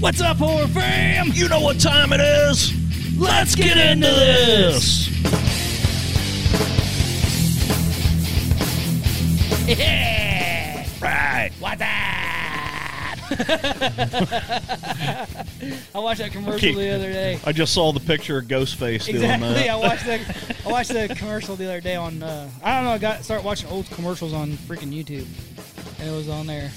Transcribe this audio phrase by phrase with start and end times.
[0.00, 1.30] What's up, horror fam?
[1.32, 2.72] You know what time it is?
[3.18, 5.06] Let's get into this.
[9.66, 10.05] Yeah.
[15.94, 17.38] I watched that commercial the other day.
[17.44, 19.48] I just saw the picture of Ghostface doing Exactly.
[19.54, 19.68] that.
[19.70, 20.20] I watched the
[20.66, 22.22] I watched the commercial the other day on.
[22.22, 22.90] Uh, I don't know.
[22.90, 25.26] I got started watching old commercials on freaking YouTube,
[26.00, 26.70] and it was on there.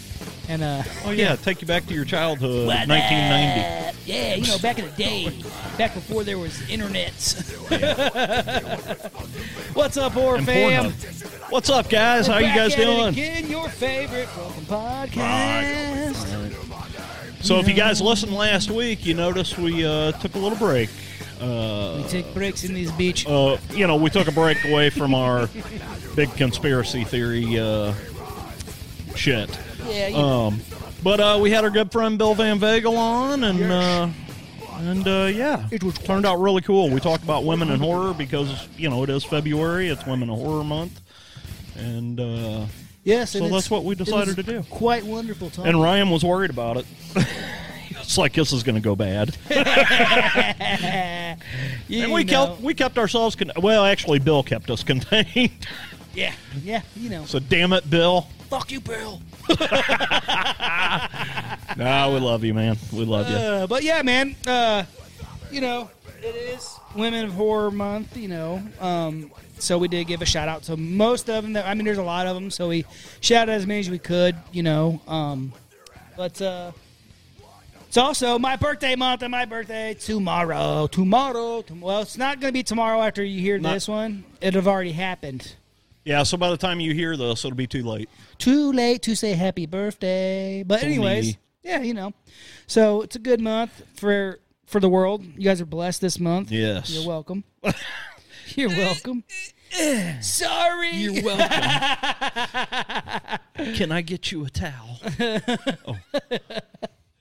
[0.50, 3.98] And uh, Oh yeah, take you back to your childhood, 1990.
[4.06, 5.30] Yeah, you know, back in the day,
[5.78, 7.38] back before there was internets.
[9.76, 10.92] What's up, And fam?
[10.92, 11.52] Pornhub.
[11.52, 12.26] What's up, guys?
[12.26, 13.08] How you Back guys at it doing?
[13.10, 14.28] Again, your favorite
[14.68, 16.16] podcast.
[17.44, 20.90] So, if you guys listened last week, you noticed we uh, took a little break.
[21.40, 23.28] Uh, We take breaks in these beach.
[23.28, 25.48] uh, you know, we took a break away from our
[26.16, 27.94] big conspiracy theory uh,
[29.16, 29.58] shit.
[29.88, 30.48] Yeah, you know.
[30.48, 30.62] Um,
[31.04, 34.10] but uh, we had our good friend Bill Van Vagel on, and uh,
[34.80, 36.90] and uh, yeah, It was turned out really cool.
[36.90, 40.36] We talked about women in horror because you know it is February; it's Women in
[40.36, 41.02] Horror Month,
[41.76, 42.66] and uh,
[43.04, 44.64] yes, so that's what we it was decided to do.
[44.70, 45.68] Quite wonderful time.
[45.68, 46.86] and Ryan was worried about it.
[47.90, 51.40] it's like this is going to go bad, and
[51.90, 52.48] we know.
[52.48, 53.86] kept we kept ourselves con- well.
[53.86, 55.68] Actually, Bill kept us contained.
[56.14, 56.34] Yeah,
[56.64, 57.26] yeah, you know.
[57.26, 58.28] so damn it, Bill.
[58.50, 59.22] Fuck you, Bill.
[61.78, 62.78] Nah, we love you, man.
[62.92, 63.36] We love you.
[63.36, 64.36] Uh, but yeah, man.
[64.46, 64.84] Uh,
[65.52, 65.90] you know,
[66.22, 68.18] it is Women of Horror Month.
[68.18, 71.54] You know, um, so we did give a shout out to most of them.
[71.54, 72.86] That, I mean, there's a lot of them, so we
[73.22, 74.36] shouted as many as we could.
[74.52, 75.54] You know, um,
[76.18, 76.72] but uh,
[77.88, 80.88] it's also my birthday month, and my birthday tomorrow.
[80.88, 81.62] Tomorrow.
[81.62, 84.26] tom- well, it's not going to be tomorrow after you hear Not- this one.
[84.42, 85.56] It'll have already happened.
[86.10, 88.10] Yeah, so by the time you hear this, it'll be too late.
[88.40, 90.64] too late to say happy birthday.
[90.64, 92.14] But anyways, yeah, you know.
[92.66, 95.24] So it's a good month for for the world.
[95.24, 96.52] You guys are blessed this month.
[96.52, 96.90] Yes.
[96.90, 97.44] You're welcome.
[98.56, 99.24] You're welcome.
[100.22, 100.96] Sorry.
[100.96, 101.48] You're welcome.
[103.76, 105.00] Can I get you a towel?
[105.88, 105.96] oh.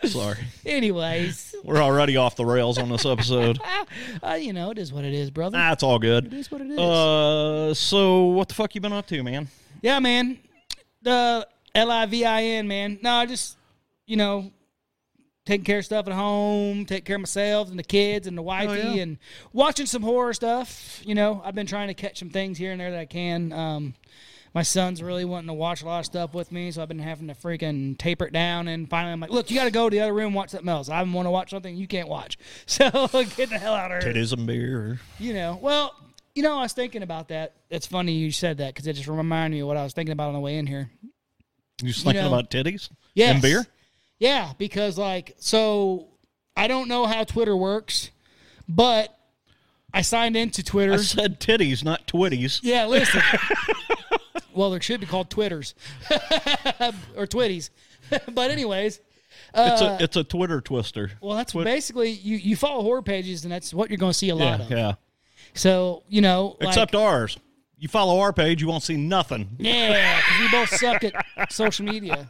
[0.05, 0.39] Sorry.
[0.67, 3.59] Anyways, We're already off the rails on this episode.
[4.23, 5.59] uh, you know, it is what it is, brother.
[5.59, 6.33] That's all good.
[6.33, 6.79] is what it is.
[6.79, 9.49] Uh, so what the fuck you been up to, man?
[9.83, 10.39] yeah, man.
[11.03, 12.99] The L I V I N, man.
[13.03, 13.57] No, I just,
[14.07, 14.51] you know,
[15.47, 18.43] taking care of stuff at home, taking care of myself and the kids and the
[18.43, 19.03] wifey, yeah.
[19.03, 19.19] and
[19.53, 21.01] watching some horror stuff.
[21.05, 23.53] You know, I've been trying to catch some things here and there that I can.
[23.53, 23.95] Um,
[24.55, 26.99] my son's really wanting to watch a lot of stuff with me, so I've been
[26.99, 28.69] having to freaking taper it down.
[28.69, 30.51] And finally, I'm like, look, you got to go to the other room and watch
[30.51, 30.89] something else.
[30.89, 32.39] I want to watch something you can't watch.
[32.67, 32.89] So
[33.37, 34.13] get the hell out of here.
[34.13, 35.01] Titties and beer.
[35.19, 35.95] You know, well,
[36.35, 37.55] you know, I was thinking about that.
[37.71, 40.13] It's funny you said that because it just reminded me of what I was thinking
[40.13, 40.91] about on the way in here.
[41.83, 43.33] You just thinking know- about titties Yes.
[43.35, 43.67] and beer?
[44.19, 46.09] Yeah, because like so
[46.57, 48.11] I don't know how Twitter works,
[48.69, 49.17] but
[49.95, 50.93] I signed into Twitter.
[50.95, 52.61] I said titties, not twitties.
[52.63, 53.23] yeah, listen.
[54.55, 55.75] well, there should be called Twitters
[57.17, 57.71] or Twitties.
[58.33, 59.01] but anyways,
[59.55, 61.13] It's uh, a it's a Twitter twister.
[61.21, 64.19] well, that's Twit- basically you you follow horror pages and that's what you're going to
[64.19, 64.71] see a lot yeah, of.
[64.71, 64.93] yeah.
[65.55, 67.39] So, you know, like- Except ours.
[67.81, 69.51] You follow our page, you won't see nothing.
[69.57, 72.29] Yeah, because we both suck at social media.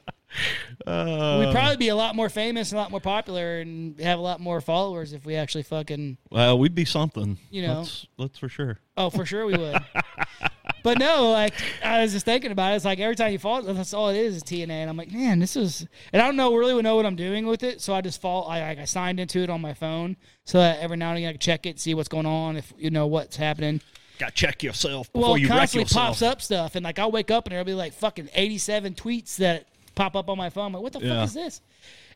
[0.86, 4.18] Uh, We'd probably be a lot more famous and a lot more popular and have
[4.18, 6.18] a lot more followers if we actually fucking.
[6.30, 7.38] well, we'd be something.
[7.50, 7.74] You know.
[7.76, 8.78] that's, that's for sure.
[8.98, 9.78] Oh, for sure we would.
[10.94, 11.54] but no, like
[11.84, 12.76] I was just thinking about it.
[12.76, 15.12] It's like every time you follow, that's all it is is TNA, and I'm like,
[15.12, 15.86] man, this is.
[16.12, 18.48] And I don't know really know what I'm doing with it, so I just fall.
[18.48, 21.28] I like I signed into it on my phone, so that every now and again
[21.30, 23.80] I can check it, see what's going on, if you know what's happening.
[24.18, 26.06] Got to check yourself before Well, you wreck constantly yourself.
[26.06, 29.36] pops up stuff, and like I'll wake up and there'll be like fucking 87 tweets
[29.36, 30.66] that pop up on my phone.
[30.66, 31.20] I'm like, what the Yeah.
[31.20, 31.60] fuck is this?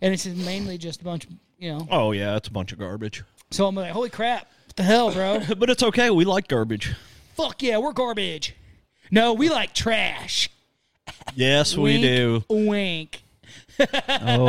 [0.01, 1.87] And it's just mainly just a bunch, of, you know.
[1.91, 3.23] Oh yeah, it's a bunch of garbage.
[3.53, 5.41] So I'm like, holy crap, what the hell, bro?
[5.59, 6.11] But it's okay.
[6.11, 6.93] We like garbage.
[7.37, 8.57] Fuck yeah, we're garbage.
[9.13, 10.51] No, we like trash.
[11.35, 12.45] Yes, we Wink, do.
[12.49, 13.23] Wink.
[13.79, 13.85] Oh,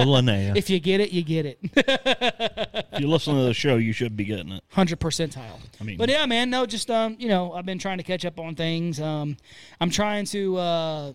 [0.05, 0.55] Linnea.
[0.57, 1.59] If you get it, you get it.
[1.75, 4.63] if you listen to the show, you should be getting it.
[4.69, 5.59] Hundred percentile.
[5.81, 8.23] I mean- but yeah, man, no, just um, you know, I've been trying to catch
[8.25, 9.01] up on things.
[9.01, 9.35] Um,
[9.81, 10.57] I'm trying to.
[10.57, 11.13] uh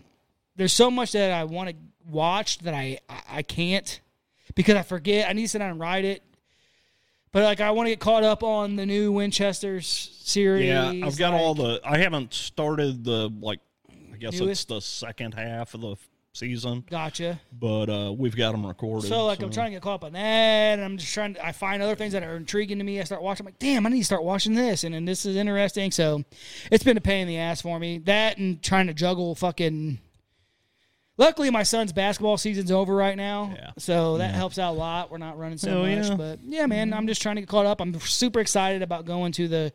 [0.55, 1.75] There's so much that I want to
[2.07, 3.99] watch that I I, I can't
[4.55, 5.27] because I forget.
[5.27, 6.21] I need to sit down and write it.
[7.31, 9.87] But like, I want to get caught up on the new Winchester's
[10.23, 10.67] series.
[10.67, 11.79] Yeah, I've got all the.
[11.83, 13.59] I haven't started the like.
[14.13, 14.51] I guess Newest?
[14.51, 15.95] it's the second half of the
[16.33, 17.39] season, Gotcha.
[17.57, 19.07] but uh, we've got them recorded.
[19.07, 21.35] So like I'm trying to get caught up on that, and I'm just trying.
[21.35, 22.99] To, I find other things that are intriguing to me.
[22.99, 23.45] I start watching.
[23.45, 25.91] I'm like, damn, I need to start watching this, and then this is interesting.
[25.91, 26.23] So
[26.71, 27.99] it's been a pain in the ass for me.
[27.99, 29.99] That and trying to juggle fucking.
[31.19, 33.71] Luckily, my son's basketball season's over right now, Yeah.
[33.77, 35.11] so that helps out a lot.
[35.11, 36.15] We're not running so much, yeah.
[36.15, 37.81] but yeah, man, I'm just trying to get caught up.
[37.81, 39.73] I'm super excited about going to the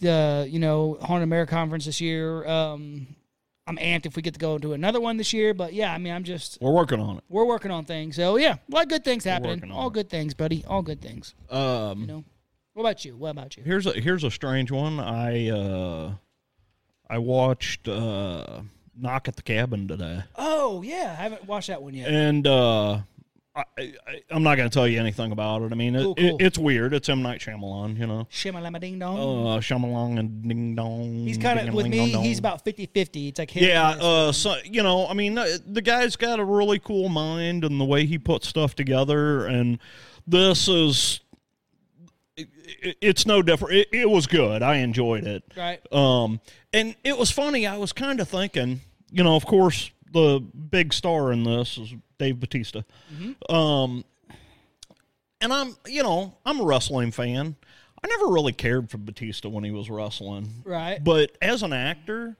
[0.00, 2.46] the you know Haunted America conference this year.
[2.46, 3.08] Um,
[3.66, 5.98] I'm amped if we get to go to another one this year, but yeah, I
[5.98, 7.24] mean, I'm just We're working on it.
[7.28, 8.14] we're working on things.
[8.16, 9.70] So yeah, a lot of good things happening.
[9.72, 9.92] All it.
[9.94, 10.64] good things, buddy.
[10.68, 11.34] All good things.
[11.50, 12.24] Um, You know.
[12.74, 13.16] What about you?
[13.16, 13.64] What about you?
[13.64, 15.00] here's a here's a strange one.
[15.00, 16.12] I uh,
[17.08, 18.60] I watched uh,
[19.00, 22.08] Knock at the Cabin today, Oh yeah, I haven't watched that one yet.
[22.08, 22.98] and uh,
[23.56, 23.92] I, I,
[24.30, 25.72] I'm not going to tell you anything about it.
[25.72, 26.36] I mean, it, Cool, cool.
[26.38, 26.94] It, it's weird.
[26.94, 28.28] It's M Night Shyamalan, you know.
[28.30, 29.18] Shimalama ding dong.
[29.18, 31.24] Uh, Shyamalan and Ding Dong.
[31.26, 32.10] he's kind of with me.
[32.10, 33.28] He's about 50-50.
[33.30, 36.78] It's like Yeah, uh, so you know, I mean, uh, the guy's got a really
[36.78, 39.78] cool mind and the way he puts stuff together, and
[40.26, 41.20] this is.
[42.36, 42.48] it-
[42.82, 43.74] it- It's no different.
[43.74, 44.62] It, it was good.
[44.62, 45.42] I enjoyed it.
[45.56, 45.80] right.
[45.92, 46.40] Um,
[46.72, 47.66] and it was funny.
[47.66, 48.80] I was kind of thinking,
[49.12, 52.82] you know, of course, the big star in this is Dave Batista.
[53.48, 54.04] Um,
[55.40, 57.56] and I'm, you know, I'm a wrestling fan.
[58.02, 60.62] I never really cared for Batista when he was wrestling.
[60.64, 61.02] Right.
[61.02, 62.36] But as an actor,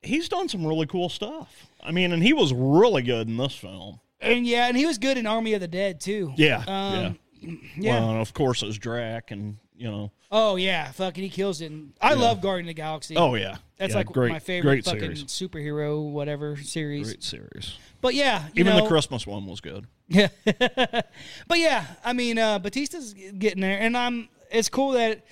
[0.00, 1.66] he's done some really cool stuff.
[1.82, 4.00] I mean, and he was really good in this film.
[4.20, 6.32] And yeah, and he was good in Army of the Dead too.
[6.36, 6.58] Yeah.
[6.66, 7.54] Um, yeah.
[7.76, 8.00] yeah.
[8.00, 11.70] Well, and of course, it's Drax, and, you know, Oh yeah, fucking he kills it.
[11.70, 13.16] And I love Guardian of the Galaxy.
[13.16, 13.56] oh, yeah.
[13.76, 15.24] That's Yeah, like great, my favorite fucking series.
[15.24, 17.08] superhero whatever series.
[17.08, 17.76] Great series.
[18.00, 19.86] But yeah, you Even know, the Christmas one was good.
[20.08, 20.28] Yeah.
[20.44, 24.28] but yeah, I mean, uh, Batista's getting there, and I'm.
[24.50, 25.24] It's cool that.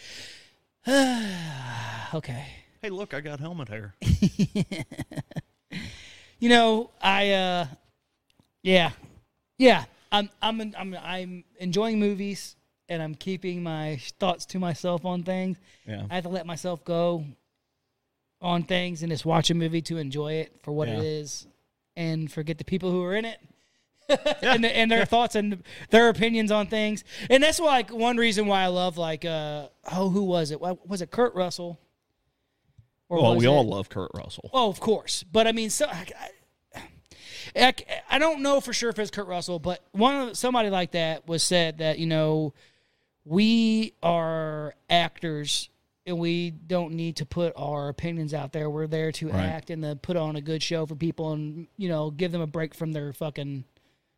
[2.14, 2.46] okay.
[2.82, 3.94] Hey, look, I got helmet hair.
[6.38, 7.30] You know, I.
[7.32, 7.66] uh
[8.62, 8.90] Yeah,
[9.58, 9.84] yeah.
[10.10, 10.30] I'm.
[10.40, 10.60] I'm.
[10.76, 10.96] I'm.
[11.02, 12.56] I'm enjoying movies,
[12.90, 15.56] and I'm keeping my thoughts to myself on things.
[15.86, 16.04] Yeah.
[16.10, 17.24] I have to let myself go
[18.42, 20.98] on things and just watch a movie to enjoy it for what Yeah.
[20.98, 21.46] it is,
[21.96, 23.38] and forget the people who are in it.
[24.42, 27.04] and, and their thoughts and their opinions on things.
[27.30, 30.60] And that's why, like one reason why I love like uh oh who was it?
[30.60, 31.78] Was it Kurt Russell?
[33.08, 34.50] Or Well, we it- all love Kurt Russell.
[34.52, 35.22] Oh, of course.
[35.30, 36.06] But I mean, so I,
[37.56, 37.74] I,
[38.10, 41.26] I don't know for sure if it's Kurt Russell, but one of somebody like that
[41.28, 42.52] was said that you know
[43.24, 45.68] we are actors
[46.06, 48.68] and we don't need to put our opinions out there.
[48.70, 49.44] We're there to Right.
[49.44, 52.40] act and to put on a good show for people and you know give them
[52.40, 53.64] a break from their fucking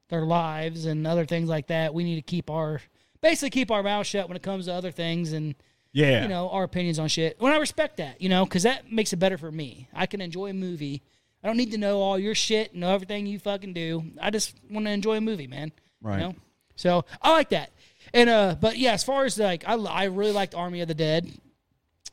[0.08, 1.94] their lives and other things like that.
[1.94, 2.80] We need to keep our
[3.20, 5.54] basically keep our mouth shut when it comes to other things and
[5.92, 6.22] Yeah.
[6.22, 7.40] you know our opinions on shit.
[7.40, 9.88] When I respect that, you know, because that makes it better for me.
[9.92, 11.02] I can enjoy a movie.
[11.42, 14.12] I don't need to know all your shit and know everything you fucking do.
[14.20, 15.72] I just want to enjoy a movie, man.
[16.00, 16.18] Right.
[16.20, 16.34] You know?
[16.76, 17.70] So I like that.
[18.14, 20.94] And uh, but yeah, as far as like I, I really liked Army of the
[20.94, 21.30] Dead.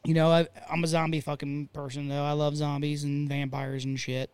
[0.05, 2.23] You know, I, I'm a zombie fucking person though.
[2.23, 4.33] I love zombies and vampires and shit.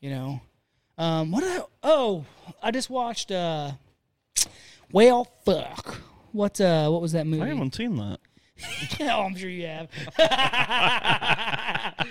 [0.00, 0.40] You know,
[0.98, 1.44] um, what?
[1.44, 2.24] I, oh,
[2.62, 3.30] I just watched.
[3.30, 3.72] uh
[4.90, 5.96] Well, fuck.
[6.32, 6.88] What's uh?
[6.88, 7.42] What was that movie?
[7.42, 8.18] I haven't seen that.
[9.00, 9.88] oh, I'm sure you have.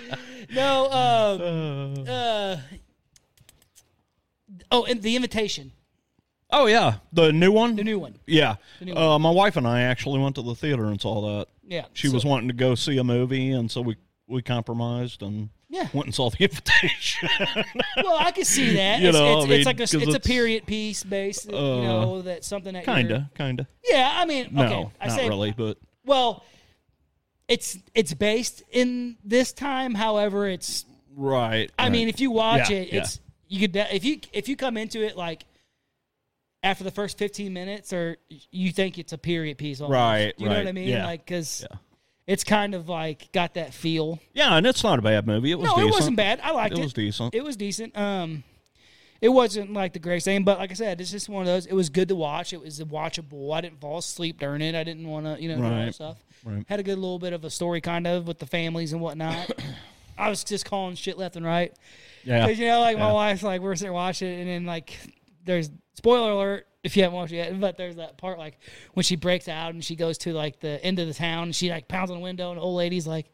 [0.52, 2.58] no, um, uh,
[4.72, 5.72] oh, and the invitation,
[6.52, 7.76] Oh yeah, the new one.
[7.76, 8.16] the new one.
[8.28, 11.48] yeah, new uh, my wife and I actually went to the theater and saw that.
[11.68, 13.96] Yeah, She so- was wanting to go see a movie, and so we
[14.28, 15.88] we compromised and Yeah.
[15.94, 17.28] went and saw the invitation.
[17.98, 19.02] Well, I can see that.
[19.02, 21.50] You it's, know, it's, I mean, it's like a, 'cause it's, a period piece based.
[21.52, 23.68] you Uh, know, that's something that kinda, kinda.
[23.90, 26.44] Yeah, I mean, No, okay, I not say really, but well.
[27.48, 29.94] It's it's based in this time.
[29.94, 31.70] However, it's right.
[31.78, 31.92] I right.
[31.92, 33.00] mean, if you watch Yeah, it, yeah.
[33.02, 35.44] it's you could if you if you come into it like
[36.64, 38.18] after the first fifteen minutes, or
[38.52, 39.96] you think it's a period piece, almost.
[39.96, 40.88] Right, You know what I mean?
[40.90, 41.78] yeah, Like because yeah.
[42.28, 44.20] it's kind of like got that feel.
[44.34, 45.52] yeah, and it's not a bad movie.
[45.52, 45.90] It was No, decent.
[45.90, 46.40] it wasn't bad.
[46.44, 46.84] I liked It it.
[46.84, 47.34] was decent.
[47.36, 47.98] It was decent.
[47.98, 48.44] Um,
[49.22, 51.68] it wasn't like the greatest thing, but like I said, it's just one of those.
[51.68, 52.54] It was good to watch.
[52.54, 53.54] It was watchable.
[53.56, 54.74] I didn't fall asleep during it.
[54.74, 56.18] I didn't want to, you know, Right, stuff.
[56.44, 56.66] right.
[56.68, 59.52] Had a good little bit of a story, kind of, with the families and whatnot.
[60.18, 61.72] I was just calling shit left and right.
[62.24, 63.14] yeah, Because you know, like my Yeah.
[63.14, 64.98] wife's like we're sitting watching it, and then like
[65.46, 65.70] there's
[66.02, 68.58] spoiler alert if you haven't watched it yet, but there's that part like
[68.94, 71.56] when she breaks out and she goes to like the end of the town and
[71.56, 73.28] she like pounds on the window and the old lady's like,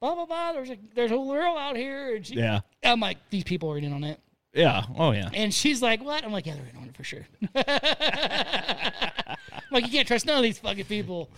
[0.00, 0.52] blah blah blah.
[0.52, 3.76] There's a there's a girl out here, and she, yeah, I'm like these people are
[3.78, 4.18] in on it,
[4.54, 4.82] yeah.
[4.96, 5.28] Oh yeah.
[5.34, 6.24] and she's like, what?
[6.24, 7.26] I'm like, yeah, they're in on it for sure.
[7.54, 9.36] I'm
[9.70, 11.28] like you can't trust none of these fucking people.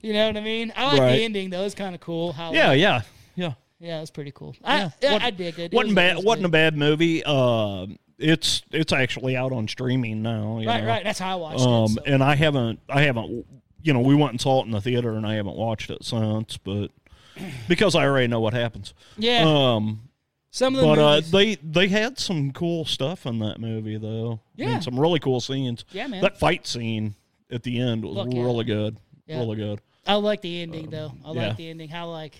[0.00, 0.72] You know what I mean?
[0.76, 1.16] I like Right.
[1.16, 1.64] the ending though.
[1.64, 2.32] It's kind of cool.
[2.32, 3.00] How Yeah, like, yeah,
[3.34, 3.52] yeah.
[3.80, 4.54] yeah, it's pretty cool.
[4.64, 5.12] I Yeah.
[5.12, 5.72] What- I dig it.
[5.72, 5.72] it.
[5.72, 6.16] wasn't was- it bad.
[6.16, 6.48] was wasn't good.
[6.48, 7.22] a bad movie.
[7.24, 7.86] Uh,
[8.18, 10.58] it's it's actually out on streaming now.
[10.58, 10.88] you Right, know.
[10.88, 11.04] right.
[11.04, 11.88] That's how I watched Um, it.
[11.94, 12.02] so.
[12.06, 13.46] and I haven't, I haven't,
[13.82, 16.04] you know, we went and saw it in the theater, and I haven't watched it
[16.04, 16.88] since, but
[17.68, 18.92] because I already know what happens.
[19.16, 20.08] Yeah, Um,
[20.50, 24.40] some of the but uh, they they had some cool stuff in that movie, though.
[24.58, 24.78] I mean, Yeah.
[24.80, 25.84] some really cool scenes.
[25.92, 26.20] yeah, man.
[26.22, 27.14] That fight scene
[27.50, 28.42] at the end was yeah.
[28.42, 28.96] really good.
[29.26, 29.38] Yeah.
[29.40, 29.80] Really good.
[30.06, 31.12] I like the ending though.
[31.24, 31.48] I Um, yeah.
[31.48, 31.88] like the ending.
[31.90, 32.34] How like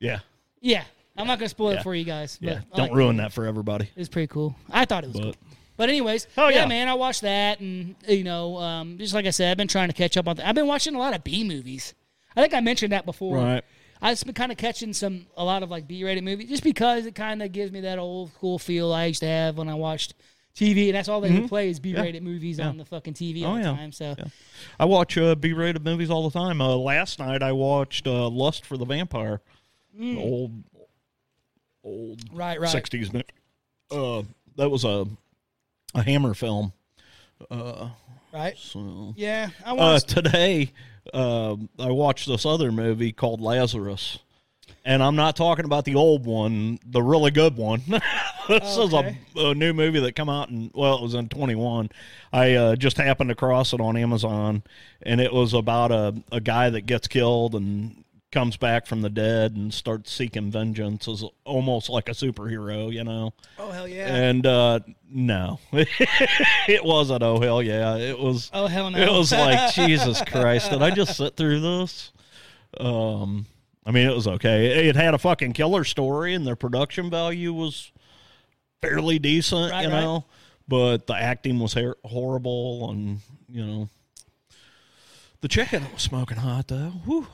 [0.00, 0.20] Yeah,
[0.60, 0.84] yeah.
[1.16, 2.38] I'm not gonna spoil it for you guys.
[2.42, 2.60] But yeah.
[2.72, 3.84] I Don't ruin that for everybody.
[3.84, 4.56] It was pretty cool.
[4.70, 5.34] I thought it was But cool.
[5.76, 6.66] But anyways, Oh, yeah, yeah.
[6.66, 9.88] man, I watched that, and you know, um, just like I said, I've been trying
[9.88, 10.36] to catch up on.
[10.36, 11.94] Th- I've been watching a lot of B movies.
[12.36, 13.36] I think I mentioned that before.
[13.38, 13.64] right,
[14.00, 17.06] I've just been kind of catching some a lot of like B-rated movies, just because
[17.06, 19.74] it kind of gives me that old school feel I used to have when I
[19.74, 20.14] watched
[20.56, 23.54] TV, and that's all they would play is B-rated movies on the fucking TV all
[23.56, 23.60] Mm-hmm.
[23.60, 23.76] Oh, the yeah.
[23.76, 23.92] time.
[23.92, 24.24] So Yeah.
[24.78, 26.60] I watch uh, B-rated movies all the time.
[26.60, 29.40] Uh, last night I watched uh, Lust for the Vampire,
[29.98, 30.52] The old
[31.84, 33.12] old right, right, '60s.
[33.12, 33.22] mo-
[33.90, 34.22] Uh,
[34.56, 35.06] that was a
[35.94, 36.72] a Hammer film.
[37.50, 37.90] Uh,
[38.32, 38.56] right.
[38.56, 40.08] so Yeah, I uh, watched.
[40.08, 40.72] today
[41.12, 44.18] uh, I watched this other movie called Lazarus.
[44.86, 47.82] And I'm not talking about the old one, the really good one.
[48.48, 48.82] this Okay.
[48.82, 48.92] is
[49.36, 51.90] a, a new movie that come out in well, it was in 21.
[52.32, 54.62] I uh, just happened across it on Amazon,
[55.02, 59.08] and it was about a a guy that gets killed and comes back from the
[59.08, 63.32] dead and starts seeking vengeance as almost like a superhero, you know.
[63.58, 64.14] oh hell yeah!
[64.14, 67.22] And uh, no, it wasn't.
[67.22, 67.96] Oh hell yeah!
[67.96, 68.50] It was.
[68.52, 68.98] oh hell no!
[68.98, 70.70] It was like Jesus Christ.
[70.70, 72.12] Did I just sit through this?
[72.78, 73.46] Um,
[73.86, 74.88] I mean, it was okay.
[74.88, 77.92] It had a fucking killer story, and their production value was
[78.82, 80.00] fairly decent, Right, you right.
[80.00, 80.24] know.
[80.66, 83.88] But the acting was her- horrible, and you know,
[85.40, 86.92] the chicken was smoking hot though.
[87.06, 87.26] Whew.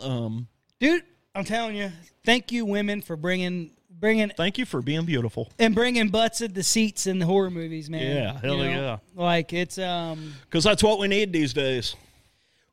[0.00, 0.48] Um,
[0.80, 1.02] dude.
[1.34, 1.92] I'm telling you,
[2.24, 5.50] thank you, women, for bringing bringing thank you for being beautiful.
[5.58, 8.16] and bringing butts at the seats in the horror movies, man.
[8.16, 8.70] Yeah, hell You know?
[8.70, 8.96] yeah.
[9.14, 11.94] Like it's um Because that's what we need these days.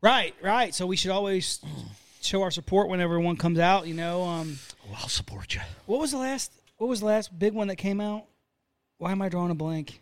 [0.02, 0.74] right, right.
[0.74, 1.60] So we should always
[2.22, 3.86] show our support whenever one comes out.
[3.88, 5.62] You know, um, Well, I'll support you.
[5.86, 6.52] what was the last?
[6.78, 8.26] What was the last big one that came out?
[8.98, 10.00] Why am I drawing a blank?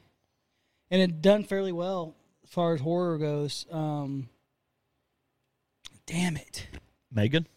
[0.91, 3.65] And it done fairly well as far as horror goes.
[3.71, 4.29] Um,
[6.05, 6.67] damn it,
[7.13, 7.47] Megan,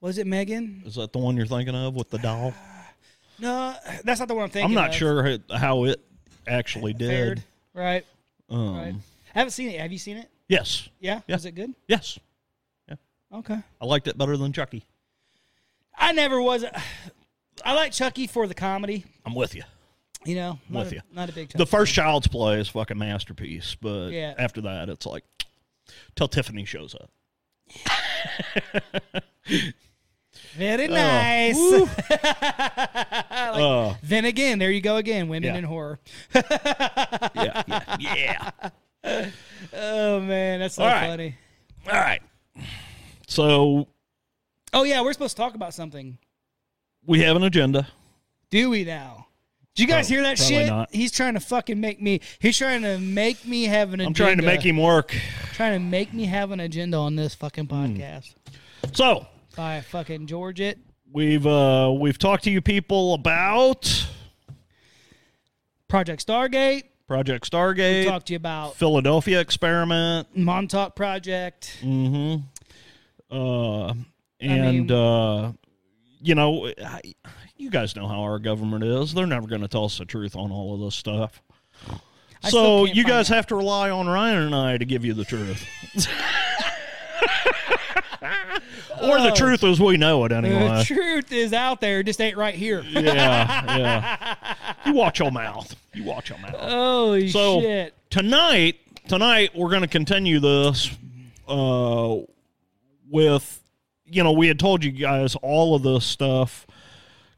[0.00, 0.82] was it Megan?
[0.86, 2.52] is that the one you're thinking of with the doll?
[3.38, 4.70] No, that's not the one I'm thinking.
[4.70, 4.94] I'm not of.
[4.96, 6.00] sure how it
[6.48, 7.10] actually did.
[7.10, 7.42] Fared.
[7.74, 8.06] Right,
[8.48, 8.94] Um, right.
[9.34, 9.78] I haven't seen it.
[9.78, 10.30] Have you seen it?
[10.48, 11.20] Yes, Yeah.
[11.26, 11.34] Yeah.
[11.34, 11.74] Was it good?
[11.86, 12.18] yes.
[12.88, 12.94] Yeah.
[13.34, 13.58] Okay.
[13.78, 14.86] I liked it better than Chucky.
[15.98, 16.62] I never was.
[16.62, 16.82] A,
[17.64, 19.04] I like Chucky for the comedy.
[19.26, 19.64] I'm with you.
[20.24, 21.00] You know, not with a, you.
[21.12, 21.48] Not a big.
[21.50, 24.32] Chucky The first Child's Play is fucking masterpiece, but Yeah.
[24.38, 25.24] after that, it's like
[26.14, 27.10] till Tiffany shows up.
[30.56, 31.56] Very nice.
[33.18, 35.28] Uh, then again, there you go again.
[35.28, 35.58] Women Yeah.
[35.58, 35.98] in horror.
[36.34, 38.50] yeah, yeah,
[39.04, 39.30] yeah.
[39.74, 41.08] Oh man, that's so All right.
[41.08, 41.36] funny.
[41.86, 42.22] All right.
[43.28, 43.88] So
[44.72, 46.16] Oh yeah, we're supposed to talk about something.
[47.04, 47.86] we have an agenda.
[48.50, 49.25] Do we now?
[49.76, 50.66] Did you guys Probably- hear that shit?
[50.68, 50.88] not.
[50.94, 52.20] He's trying to fucking make me.
[52.38, 54.00] He's trying to make me have an.
[54.00, 54.06] Agenda.
[54.08, 55.14] I'm trying to make him work.
[55.52, 57.74] Trying to make me have an agenda on this fucking Hmm.
[58.00, 58.34] podcast.
[58.94, 60.78] So By fucking George it.
[61.12, 64.06] we've uh, we've talked to you people about
[65.88, 66.84] Project Stargate.
[67.06, 70.26] Project Stargate, Talked to you about Philadelphia experiment.
[70.36, 71.78] Montauk Project.
[71.82, 72.42] Mm-hmm.
[73.30, 73.92] Uh,
[74.40, 75.52] and mean- uh,
[76.20, 77.00] you know, I,
[77.56, 79.14] you guys know how our government is.
[79.14, 81.40] They're never going to tell us the truth on all of this stuff.
[82.42, 83.36] I so you guys out.
[83.36, 85.66] have to rely on Ryan and I to give you the truth.
[89.02, 90.78] or the truth as we know it anyway.
[90.78, 92.82] The truth is out there, just ain't right here.
[92.82, 94.34] yeah, yeah.
[94.86, 95.74] You watch your mouth.
[95.94, 96.54] You watch your mouth.
[96.54, 97.92] Holy So shit!
[98.08, 98.76] tonight,
[99.08, 100.90] tonight we're going to continue this
[101.48, 102.18] uh,
[103.10, 103.60] with,
[104.04, 106.68] you know, we had told you guys all of this stuff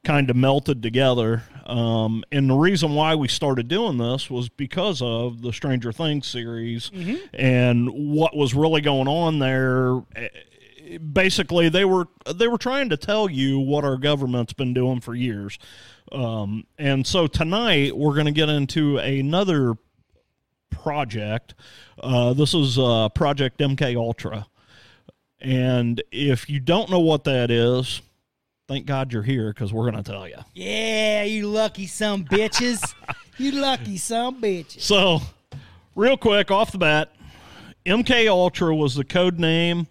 [0.05, 5.02] kind of melted together, um, and the reason why we started doing this was because
[5.02, 6.90] of the Stranger Things series
[7.35, 10.02] and what was really going on there.
[10.17, 10.28] Eh,
[11.12, 15.14] Basically, they were they were trying to tell you what our government's been doing for
[15.14, 15.59] years.
[16.11, 19.75] Um, and so tonight we're going to get into another
[20.71, 21.55] project.
[22.02, 24.47] Uh, this is uh, Project MK Ultra,
[25.40, 28.00] and if you don't know what that is,
[28.68, 30.37] thank God you're here because we're going to tell you.
[30.54, 32.94] Yeah, you lucky some bitches.
[33.38, 34.82] you lucky some bitches.
[34.82, 35.20] So,
[35.96, 37.12] real quick off the bat,
[37.84, 39.88] MK Ultra was the code name.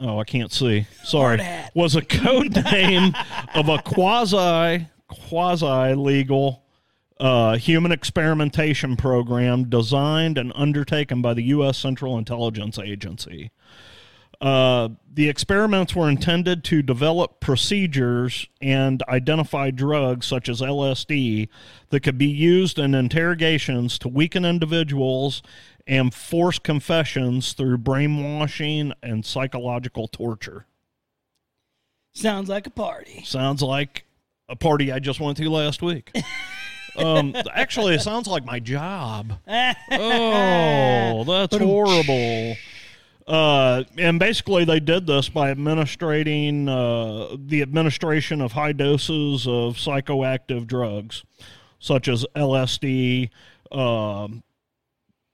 [0.00, 0.86] Oh, I can't see.
[1.04, 1.40] Sorry.
[1.74, 3.14] Was a code name
[3.54, 6.64] of a quasi quasi legal
[7.20, 11.78] uh, human experimentation program designed and undertaken by the U.S.
[11.78, 13.52] Central Intelligence Agency.
[14.40, 21.48] Uh, the experiments were intended to develop procedures and identify drugs such as LSD
[21.90, 25.42] that could be used in interrogations to weaken individuals
[25.86, 30.66] and force confessions through brainwashing and psychological torture.
[32.14, 33.22] Sounds like a party.
[33.24, 34.04] Sounds like
[34.48, 36.12] a party I just went to last week.
[36.96, 39.38] um, actually, it sounds like my job.
[39.90, 42.56] Oh, that's horrible.
[43.26, 49.76] Uh, and basically, they did this by administrating uh, the administration of high doses of
[49.76, 51.24] psychoactive drugs,
[51.78, 53.30] such as LSD.
[53.72, 54.42] Um,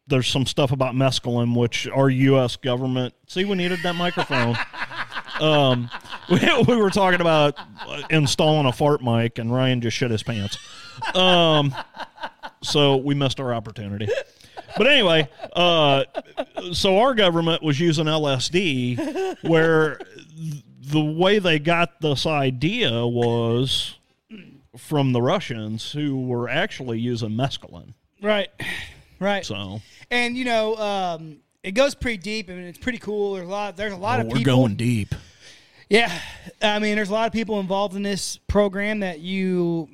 [0.06, 2.56] there's some stuff about mescaline, which our U.S.
[2.56, 3.14] government.
[3.26, 4.56] See, we needed that microphone.
[5.40, 5.90] um,
[6.30, 7.58] we, we were talking about
[8.10, 10.58] installing a fart mic, and Ryan just shit his pants.
[11.14, 11.74] Um,
[12.62, 14.08] so we missed our opportunity.
[14.76, 16.04] But anyway, uh,
[16.72, 20.00] so our government was using LSD, where
[20.82, 23.96] the way they got this idea was
[24.76, 27.94] from the Russians who were actually using mescaline.
[28.22, 28.48] Right.
[29.18, 29.44] Right.
[29.44, 32.48] So And you know, um, it goes pretty deep.
[32.48, 33.34] I mean, it's pretty cool.
[33.34, 33.76] There's a lot.
[33.76, 34.56] There's a lot oh, of we're people.
[34.56, 35.14] going deep.
[35.88, 36.16] Yeah,
[36.62, 39.88] I mean, there's a lot of people involved in this program that you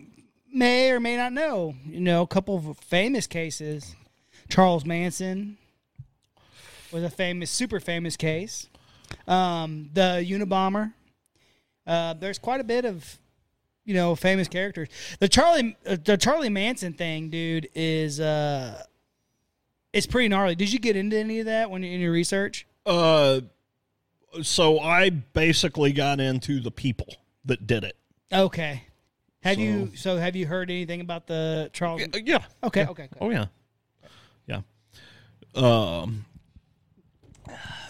[0.52, 1.74] may or may not know.
[1.86, 3.96] You know, a couple of famous cases.
[4.48, 5.56] Charles Manson
[6.92, 8.68] was a famous, super famous case.
[9.28, 10.92] Um, the Unabomber.
[11.86, 13.18] Uh, there's quite a bit of,
[13.84, 14.88] you know, famous characters.
[15.20, 18.82] The Charlie, uh, the Charlie Manson thing, dude, is uh,
[19.92, 20.54] it's pretty gnarly.
[20.56, 22.66] Did you get into any of that when you in your research?
[22.84, 23.40] Uh,
[24.42, 27.14] so I basically got into the people
[27.44, 27.96] that did it.
[28.32, 28.82] Okay.
[29.42, 32.02] Have you so have you heard anything about the Charles?
[32.14, 32.40] Yeah.
[32.64, 32.88] Okay, Yeah.
[32.90, 33.08] okay.
[33.08, 33.18] good.
[33.20, 33.46] Oh yeah.
[34.48, 34.62] Yeah.
[35.54, 36.24] Um.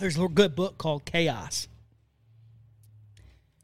[0.00, 1.68] There's a good book called Chaos.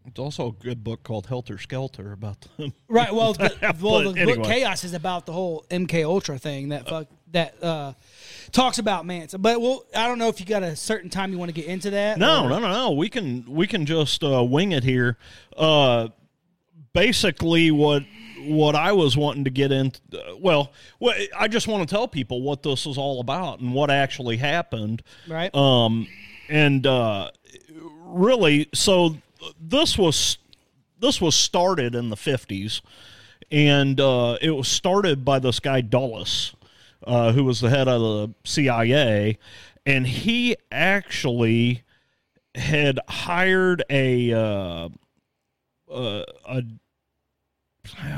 [0.06, 2.72] It's also a good book called Helter Skelter about them.
[2.88, 3.14] Right.
[3.14, 4.36] Well, the, well, the anyway.
[4.36, 7.92] book Chaos is about the whole MK Ultra thing that fuck that uh,
[8.50, 9.40] talks about Manson.
[9.40, 11.66] But well, I don't know if you got a certain time you want to get
[11.66, 12.18] into that.
[12.18, 12.90] No, or- no, no, no.
[12.92, 15.18] We can we can just uh, wing it here.
[15.56, 16.08] Uh,
[16.92, 18.02] basically, what
[18.44, 20.00] what I was wanting to get into.
[20.12, 23.72] Uh, well, well, I just want to tell people what this is all about and
[23.74, 25.02] what actually happened.
[25.28, 25.54] Right.
[25.54, 26.06] Um,
[26.48, 27.30] and uh,
[28.04, 29.16] really, so
[29.60, 30.38] this was
[30.98, 32.82] this was started in the fifties,
[33.50, 36.54] and uh, it was started by this guy Dulles,
[37.06, 39.38] uh, who was the head of the CIA,
[39.86, 41.82] and he actually
[42.54, 44.88] had hired a uh,
[45.90, 46.62] uh, a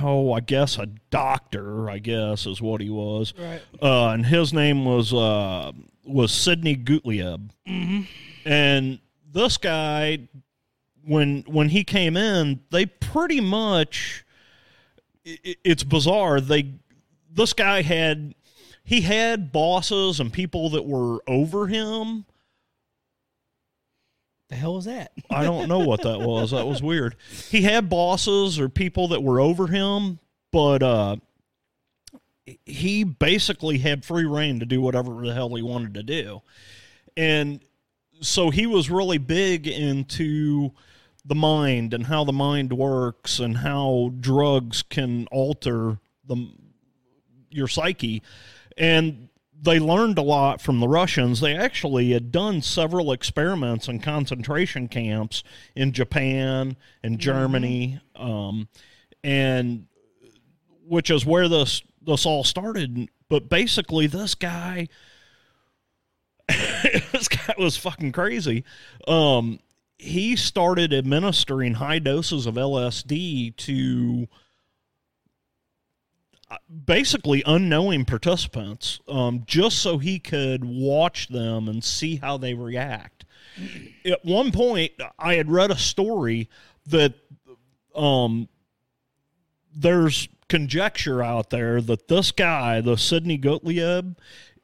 [0.03, 3.63] oh I guess a doctor I guess is what he was Right.
[3.83, 5.73] uh, and his name was uh,
[6.07, 7.51] was Sidney Gottlieb,
[8.45, 8.99] and
[9.33, 10.29] this guy,
[11.03, 14.23] when when he came in, they pretty much,
[15.27, 16.41] i- i- it's bizarre.
[16.43, 16.73] They
[17.33, 18.35] this guy had
[18.85, 22.27] he had bosses and people that were over him.
[24.51, 25.13] The hell was that?
[25.31, 26.51] I don't know what that was.
[26.51, 27.17] That was weird.
[27.51, 30.19] He had bosses or people that were over him,
[30.53, 31.17] but uh,
[32.67, 36.43] he basically had free reign to do whatever the hell he wanted to do.
[37.17, 37.61] And
[38.21, 40.73] so he was really big into
[41.25, 46.53] the mind and how the mind works and how drugs can alter the
[47.51, 48.23] your psyche.
[48.77, 49.29] And
[49.65, 51.41] they learned a lot from the Russians.
[51.41, 55.43] They actually had done several experiments in concentration camps
[55.75, 58.69] in Japan and Germany, um,
[59.23, 59.87] and
[60.87, 63.09] which is where this this all started.
[63.29, 64.89] But basically, this guy,
[66.49, 68.65] this guy was fucking crazy.
[69.09, 69.61] Um,
[69.97, 74.29] he started administering high doses of LSD to
[76.87, 83.25] basically unknowing participants um, just so he could watch them and see how they react.
[84.05, 86.49] At one point, I had read a story
[86.87, 87.15] that
[87.95, 88.49] um,
[89.75, 94.17] there's conjecture out there that this guy, the Sidney Gottlieb,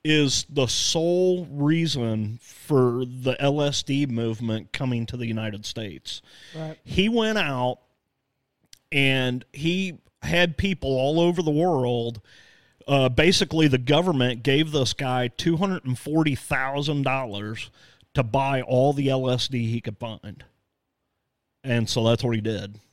[0.03, 6.23] is the sole reason for the LSD movement coming to the United States
[6.57, 6.79] Right.
[6.85, 7.81] he went out
[8.91, 12.21] and he had people all over the world.
[12.87, 17.71] Uh, basically, the government gave this guy two hundred and forty thousand dollars
[18.15, 20.45] to buy all the LSD he could find,
[21.63, 22.79] and so that's what he did.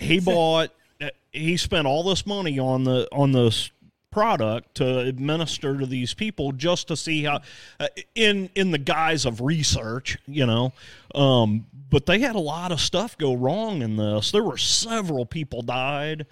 [0.00, 0.70] He bought
[1.00, 3.70] uh, he spent all this money on the on this
[4.10, 7.40] product to administer to these people just to see how
[7.78, 10.72] uh, in in the guise of research you know?
[11.14, 14.30] Um, but they had a lot of stuff go wrong in this.
[14.30, 16.22] There were several people died.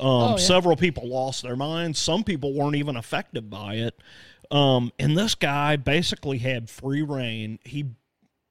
[0.00, 0.36] Um, Oh, yeah.
[0.38, 2.00] several people lost their minds.
[2.00, 3.94] Some people weren't even affected by it.
[4.50, 7.58] Um, and this guy basically had free reign.
[7.64, 7.86] He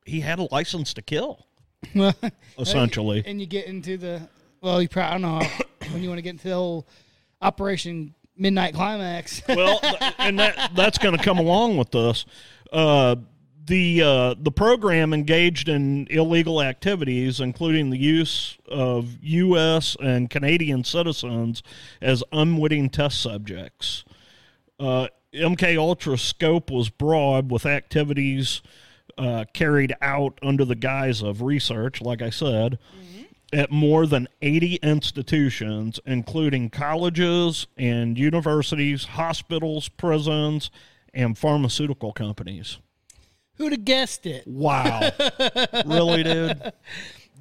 [0.05, 1.45] he had a license to kill
[2.59, 3.23] essentially.
[3.25, 4.27] and you get into the
[4.61, 5.47] well, you probably I don't know
[5.93, 6.87] when you want to get into the whole
[7.41, 9.41] Operation Midnight Climax.
[9.49, 9.79] well,
[10.17, 12.25] and that that's going to come along with this.
[12.71, 13.15] Uh,
[13.65, 19.95] the uh, the program engaged in illegal activities, including the use of U.S.
[20.01, 21.63] and Canadian citizens
[22.01, 24.03] as unwitting test subjects.
[24.79, 28.61] Uh, MK Ultra scope was broad, with activities
[29.17, 32.79] uh, carried out under the guise of research, like I said,
[33.53, 40.71] at more than 80 institutions, including colleges and universities, hospitals, prisons,
[41.13, 42.79] and pharmaceutical companies.
[43.55, 44.47] Who'd have guessed it?
[44.47, 45.11] Wow.
[45.85, 46.73] really, dude?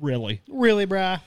[0.00, 0.42] Really?
[0.48, 1.22] Really, brah?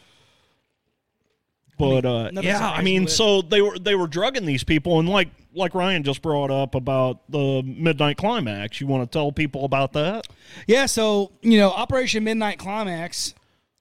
[1.77, 5.27] But uh, yeah, I mean, so they were they were drugging these people, and like
[5.53, 8.79] like Ryan just brought up about the midnight climax.
[8.79, 10.27] You want to tell people about that?
[10.67, 13.33] Yeah, so you know, Operation Midnight Climax.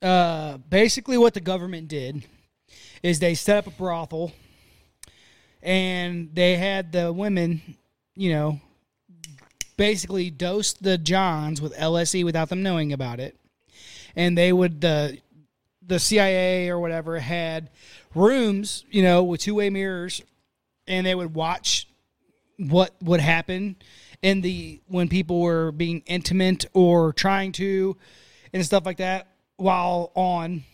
[0.04, 2.22] Uh, basically, what the government did
[3.02, 4.32] is they set up a brothel,
[5.62, 7.62] and they had the women,
[8.14, 8.60] you know,
[9.78, 13.34] basically dose the Johns with LSD without them knowing about it,
[14.14, 15.16] and they would the
[15.80, 17.70] the CIA or whatever had
[18.14, 20.20] rooms, you know, with two way mirrors,
[20.86, 21.88] and they would watch
[22.58, 23.76] what would happen
[24.20, 27.96] in the when people were being intimate or trying to
[28.52, 30.64] and stuff like that while on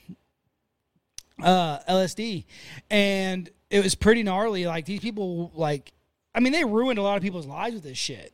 [1.43, 2.45] uh LSD
[2.91, 4.67] and it was pretty gnarly.
[4.67, 5.93] Like these people like
[6.35, 8.33] I mean they ruined a lot of people's lives with this shit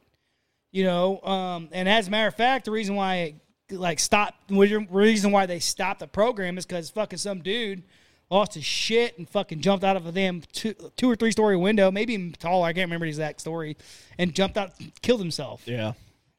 [0.73, 1.21] you know?
[1.23, 3.35] Um and as a matter of fact the reason why it
[3.71, 7.83] like stopped the reason why they stopped the program is because fucking some dude
[8.31, 11.57] lost his shit and fucking jumped out of a damn two, two or three story
[11.57, 13.77] window maybe even taller I can't remember the exact story
[14.19, 15.63] and jumped out killed himself.
[15.67, 15.93] Yeah.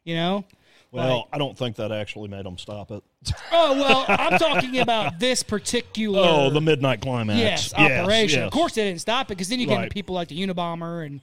[0.03, 0.45] you know
[0.91, 3.03] Well, Like- I don't think that actually made them stop it.
[3.51, 7.39] oh well I'm talking about this particular Oh, the midnight climax.
[7.39, 8.39] yes, operation.
[8.39, 8.47] yes.
[8.47, 9.91] Of course, they didn't stop it because then you get Right.
[9.91, 11.19] people like the Unabomber and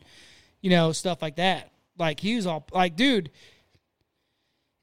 [0.60, 1.70] you know stuff like that.
[1.98, 3.30] Like he was all like, dude,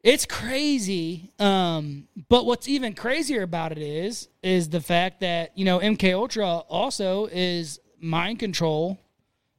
[0.03, 1.31] it's crazy.
[1.39, 6.13] Um, but what's even crazier about it is is the fact that you know MK
[6.15, 8.97] Ultra also is mind control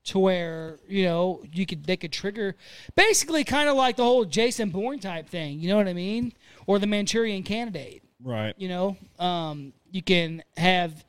[0.04, 2.56] to where you know you could they could trigger
[2.96, 5.60] basically kind of like the whole Jason Bourne type thing.
[5.60, 6.32] You know what I mean?
[6.66, 8.54] Or the Manchurian Candidate Right.
[8.56, 11.04] you know um, you can have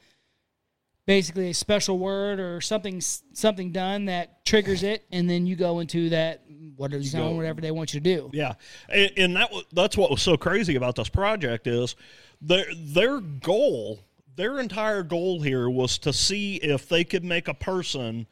[1.06, 5.80] basically a special word or something something done that triggers it and then you go
[5.80, 6.42] into that
[6.78, 8.54] whatever zone whatever they want you to do Yeah,
[8.90, 11.96] and, and that wa- that's what was so crazy about this project is
[12.42, 14.00] their their goal,
[14.36, 18.26] their entire goal here was to see if they could make a person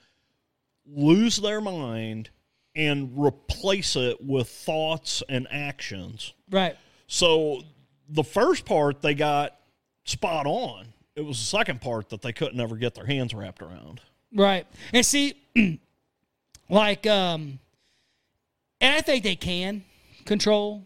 [0.93, 2.29] lose their mind
[2.75, 6.33] and replace it with thoughts and actions.
[6.49, 6.75] right
[7.07, 7.61] So
[8.09, 9.55] the first part they got
[10.05, 10.87] spot on.
[11.15, 14.01] It was the second part that they couldn't ever get their hands wrapped around.
[14.33, 15.33] right and see
[16.69, 17.59] like um
[18.79, 19.83] and i think they can
[20.25, 20.85] control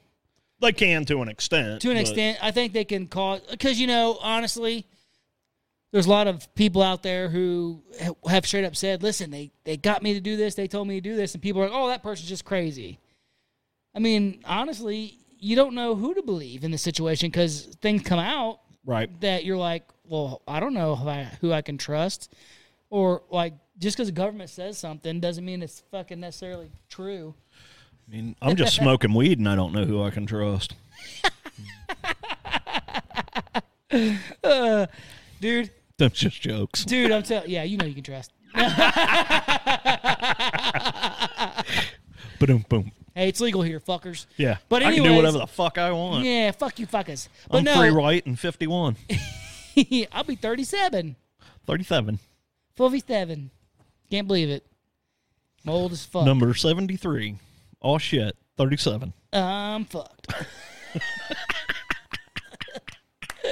[0.59, 1.81] They can to an extent.
[1.83, 4.85] to an extent i think they can cause because you know honestly
[5.95, 7.81] there's a lot of people out there who
[8.27, 10.95] have straight up said listen they, they got me to do this they told me
[10.95, 12.99] to do this and people are like oh that person's just crazy
[13.95, 18.19] i mean honestly you don't know who to believe in this situation because things come
[18.19, 19.09] out Right.
[19.21, 22.33] that you're like well i don't know who i, who I can trust
[22.89, 27.33] or like just because the government says something doesn't mean it's fucking necessarily true
[28.07, 30.75] I mean, I'm just smoking weed and I don't know who I can trust.
[34.43, 34.87] Uh,
[35.39, 36.83] dude That's just jokes.
[36.85, 38.31] dude i'm telling yeah you know you can trust
[42.39, 42.91] Boom, boom.
[43.15, 44.57] hey it's legal here fuckers Yeah.
[44.69, 46.25] But I can do whatever the fuck I want.
[46.25, 47.27] Yeah, fuck you fuckers.
[47.49, 48.97] But I'm no, free white and 51.
[50.11, 51.15] I'll be 37.
[51.65, 52.19] 37.
[52.75, 53.49] 47.
[54.11, 54.65] Can't believe it.
[55.65, 56.25] I'm old as fuck.
[56.25, 57.37] Number 73.
[57.81, 58.35] Oh, shit.
[58.57, 59.13] 37.
[59.33, 60.27] I'm fucked.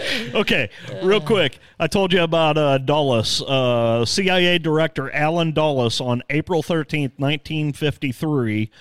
[0.33, 0.69] Okay,
[1.03, 1.59] real quick.
[1.79, 3.41] I told you about uh, Dulles.
[3.41, 8.71] Uh, CIA Director Allen Dulles on April 13th, 1953,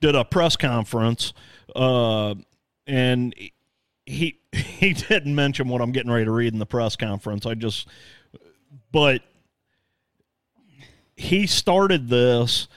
[0.00, 1.32] did a press conference,
[1.74, 2.34] uh,
[2.86, 3.34] and
[4.06, 7.46] he he didn't mention what I'm getting ready to read in the press conference.
[7.46, 7.88] I just
[8.92, 9.22] but
[11.16, 12.68] he started this.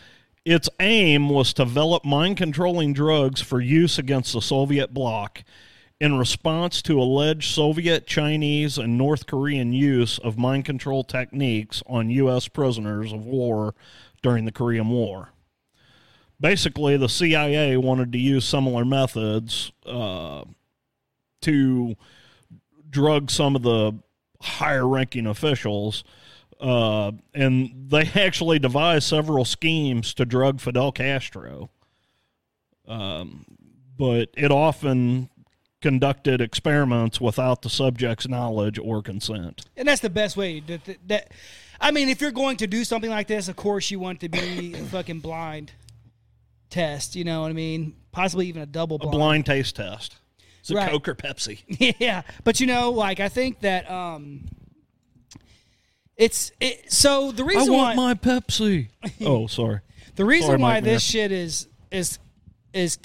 [0.43, 5.43] Its aim was to develop mind controlling drugs for use against the Soviet bloc
[6.01, 12.09] in response to alleged Soviet, Chinese, and North Korean use of mind control techniques on
[12.09, 12.47] U.S.
[12.47, 13.75] prisoners of war
[14.23, 15.29] during the Korean War.
[16.39, 20.43] Basically, the CIA wanted to use similar methods uh,
[21.43, 21.95] to
[22.89, 23.93] drug some of the
[24.41, 26.03] higher ranking officials.
[26.59, 31.69] Uh, and they actually devised several schemes to drug Fidel Castro.
[32.87, 33.45] Um,
[33.99, 35.29] but it often
[35.81, 39.65] conducted experiments without the subject's knowledge or consent.
[39.75, 40.59] And that's the best way.
[40.61, 41.31] That, that, that-
[41.83, 44.29] I mean, if you're going to do something like this, of course you want to
[44.29, 45.71] be a fucking blind
[46.69, 47.15] test.
[47.15, 47.95] You know what I mean?
[48.11, 49.11] Possibly even a double A blind.
[49.11, 50.17] blind taste test.
[50.63, 50.91] Is it Right.
[50.91, 51.95] Coke or Pepsi?
[51.99, 54.45] yeah, but you know, like I think that um,
[56.17, 56.91] it's it.
[56.91, 58.89] So the I reason why want my Pepsi.
[59.25, 59.79] oh, sorry.
[60.15, 62.19] the reason Sorry, why Mike this shit is is
[62.73, 62.99] is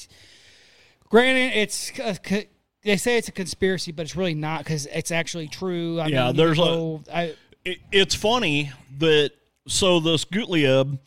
[1.08, 2.42] granted it's a, co-
[2.86, 6.00] they say it's a conspiracy, but it's really not because it's actually true.
[6.00, 9.32] I Yeah, mean, there's a- know, I, it, it's funny that
[9.68, 10.98] so this Gottlieb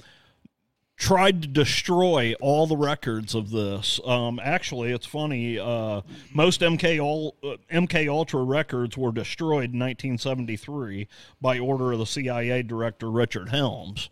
[0.97, 4.01] tried to destroy all the records of this.
[4.05, 5.57] Um, actually, it's funny.
[5.57, 6.01] Uh,
[6.33, 11.07] most MK Ul- uh, MK Ultra records were destroyed in 1973
[11.39, 14.09] by order of the CIA director Richard Helms.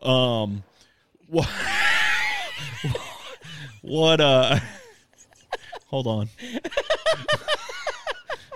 [0.00, 0.62] Um,
[1.26, 1.48] what?
[3.82, 4.20] what?
[4.20, 4.58] Uh,
[5.90, 6.28] hold on.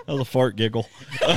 [0.05, 0.89] that was a fart giggle.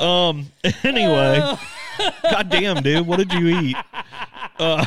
[0.00, 0.50] Um.
[0.82, 1.56] Anyway,
[2.22, 3.76] goddamn, dude, what did you eat?
[4.58, 4.84] Uh,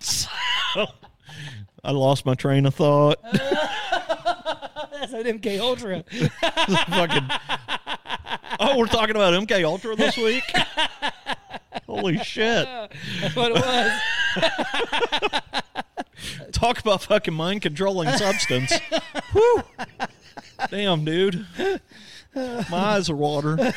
[0.00, 0.28] so,
[1.84, 3.18] I lost my train of thought.
[3.22, 6.02] that's an MK Ultra.
[6.88, 7.28] Fucking.
[8.58, 10.44] Oh, we're talking about MK Ultra this week.
[11.86, 12.66] Holy shit!
[13.20, 13.60] That's what it
[15.52, 15.62] was.
[16.66, 18.72] Talk about fucking mind controlling substance.
[19.32, 19.62] Whew.
[20.68, 21.46] Damn, dude.
[22.34, 23.72] My eyes are water.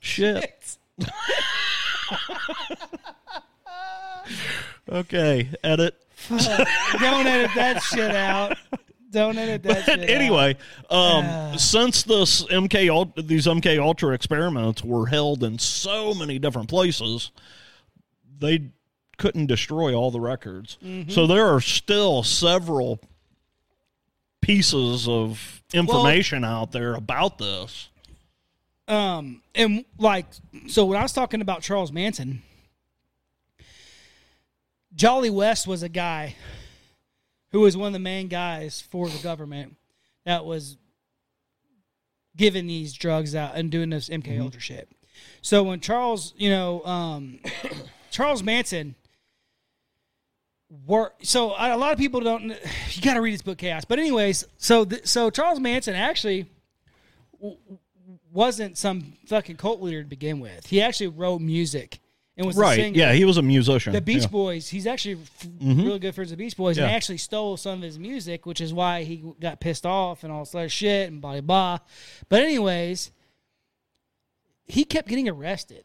[0.00, 0.78] Shit.
[4.88, 5.94] Okay, edit.
[6.28, 8.56] Don't edit that shit out.
[9.10, 10.08] Don't edit that shit out.
[10.08, 10.56] anyway,
[10.90, 17.30] um, since this MK these MK Ultra experiments were held in so many different places,
[18.38, 18.70] they
[19.22, 20.78] couldn't destroy all the records.
[21.08, 22.98] So there are still several
[24.40, 27.88] pieces of information out there about this.
[28.88, 30.26] Um, and like,
[30.66, 32.42] so when I was talking about Charles Manson,
[34.92, 36.34] Jolly West was a guy
[37.52, 39.76] who was one of the main guys for the government
[40.24, 40.78] that was
[42.36, 44.88] giving these drugs out and doing this MK Ultra shit.
[45.42, 47.38] So when Charles, you know, um,
[48.10, 48.96] Charles Manson
[50.86, 52.52] were so a lot of people don't.
[52.92, 53.84] You got to read his book Chaos.
[53.86, 56.46] But anyways, so so Charles Manson actually
[58.32, 60.66] wasn't some fucking cult leader to begin with.
[60.66, 62.00] He actually wrote music
[62.36, 62.76] and was a Right?
[62.76, 62.98] singer.
[62.98, 63.92] Yeah, he was a musician.
[63.92, 64.28] The Beach Yeah.
[64.28, 65.82] Boys, he's actually f- mm-hmm.
[65.84, 66.90] really good friends with the Beach Boys, and Yeah.
[66.90, 70.32] they actually stole some of his music, which is why he got pissed off and
[70.32, 71.78] all this other shit and blah blah blah.
[72.28, 73.10] But anyways,
[74.66, 75.84] he kept getting arrested,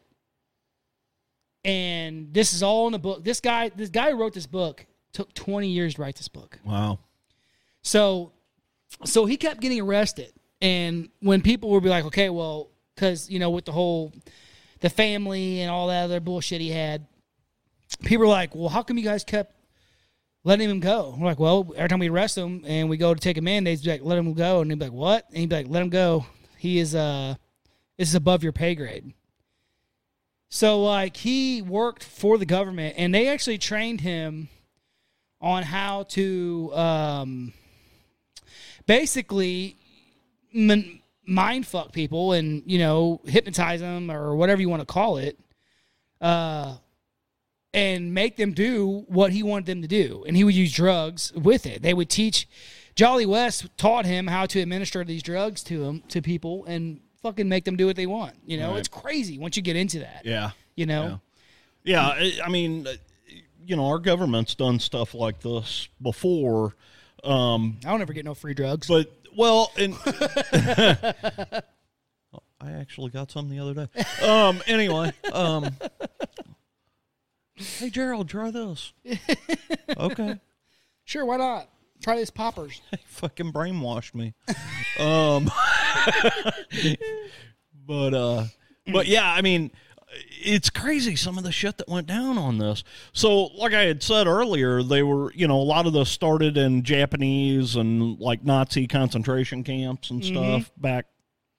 [1.64, 3.24] and this is all in the book.
[3.24, 6.58] This guy, this guy who wrote this book, took twenty years to write this book.
[6.64, 7.00] Wow.
[7.82, 8.32] So,
[9.04, 13.38] so he kept getting arrested, and when people would be like, "Okay, well, because you
[13.38, 14.12] know, with the whole,
[14.80, 17.06] the family and all that other bullshit he had,
[18.02, 19.54] people were like, "Well, how come you guys kept
[20.44, 23.20] letting him go?" We're like, "Well, every time we arrest him and we go to
[23.20, 25.38] take him in, they'd be like, let him go,' and he'd be like, "What?" And
[25.38, 26.26] he'd be like, "Let him go.
[26.56, 27.34] He is uh,
[27.96, 29.12] this is above your pay grade."
[30.50, 34.48] So, like, he worked for the government, and they actually trained him
[35.40, 37.52] on how to um,
[38.86, 39.76] basically
[41.26, 45.38] mind fuck people and you know hypnotize them or whatever you want to call it
[46.22, 46.74] uh
[47.74, 51.32] and make them do what he wanted them to do and he would use drugs
[51.34, 51.82] with it.
[51.82, 52.48] They would teach
[52.94, 57.48] jolly west taught him how to administer these drugs to him to people and fucking
[57.48, 58.78] make them do what they want you know Right.
[58.78, 60.50] it's crazy once you get into that Yeah.
[60.76, 61.20] you know
[61.84, 62.92] Yeah, I- I mean, uh,
[63.66, 66.74] you know, our government's done stuff like this before.
[67.24, 69.94] Um, i don't ever get no free drugs but well, and
[72.60, 74.26] I actually got some the other day.
[74.26, 75.70] Um, anyway, um,
[77.54, 78.92] hey Gerald, try this.
[79.96, 80.38] Okay,
[81.04, 81.68] sure why not
[82.02, 84.34] try these poppers he fucking brainwashed me.
[84.98, 85.50] um,
[87.88, 88.44] But uh,
[88.92, 89.72] but yeah, I mean,
[90.44, 92.84] it's crazy some of the shit that went down on this.
[93.14, 96.58] So, like I had said earlier, they were you know a lot of this started
[96.58, 101.06] in Japanese and like Nazi concentration camps and stuff back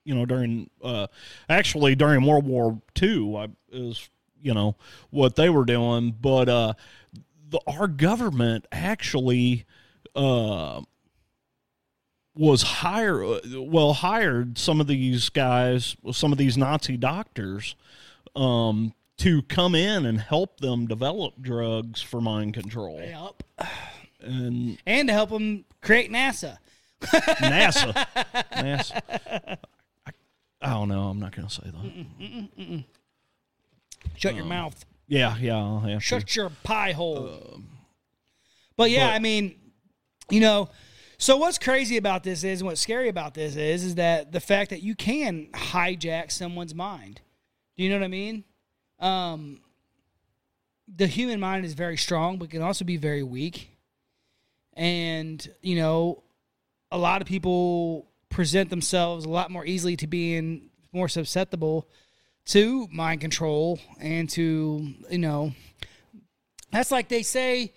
[0.04, 1.08] you know during uh
[1.48, 4.08] actually during World War II I, is
[4.40, 4.76] you know
[5.10, 6.74] what they were doing, but uh
[7.48, 9.66] the, our government actually
[10.14, 10.80] uh
[12.34, 17.74] was hire well hired some of these guys some of these nazi doctors
[18.36, 23.42] um to come in and help them develop drugs for mind control Yep.
[24.20, 26.56] and And to help them create NASA.
[27.02, 27.92] nasa
[28.52, 29.00] nasa
[30.06, 30.10] I,
[30.62, 32.84] I don't know i'm not gonna say that
[34.16, 34.84] Shut your mouth.
[35.08, 36.00] yeah yeah have to.
[36.00, 37.60] Shut your pie hole.
[38.76, 39.56] but yeah, but- I mean,
[40.30, 40.70] you know,
[41.18, 44.40] so what's crazy about this is, and what's scary about this is, is that the
[44.40, 47.20] fact that you can hijack someone's mind.
[47.76, 48.44] Do you know what I mean?
[48.98, 49.60] Um,
[50.88, 53.70] the human mind is very strong, but can also be very weak.
[54.74, 56.22] And you know,
[56.90, 61.88] a lot of people present themselves a lot more easily to being more susceptible
[62.46, 65.52] to mind control and to you know
[66.72, 67.72] that's like they say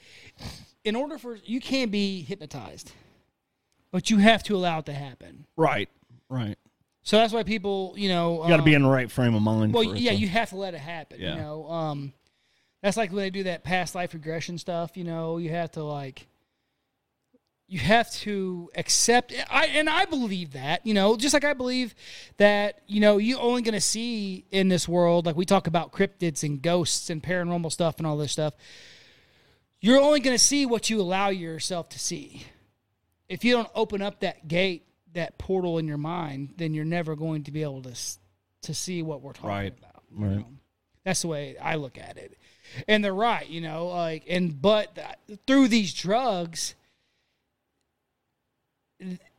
[0.84, 2.92] in order for you can't be hypnotized
[3.92, 5.90] but you have to allow it to happen right
[6.30, 6.58] right
[7.04, 9.36] so that's why people you know you got to be um, in the right frame
[9.36, 11.36] of mind well yeah to- you have to let it happen Yeah.
[11.36, 12.14] you know um
[12.82, 15.84] that's like when they do that past life regression stuff you know you have to
[15.84, 16.28] like
[17.68, 21.96] you have to accept I and I believe that, you know, just like I believe
[22.38, 25.92] that, you know, you only going to see in this world like we talk about
[25.92, 28.54] cryptids and ghosts and paranormal stuff and all this stuff.
[29.84, 32.46] You're only going to see what you allow yourself to see.
[33.28, 37.18] If you don't open up that gate, that portal in your mind, then you're never
[37.18, 37.94] going to be able to
[38.62, 39.78] to see what we're talking Right.
[39.78, 40.04] about.
[40.10, 40.38] Right.
[40.38, 40.46] know?
[41.04, 42.38] That's the way I look at it.
[42.88, 44.98] And they're right, you know, like and but
[45.46, 46.76] through these drugs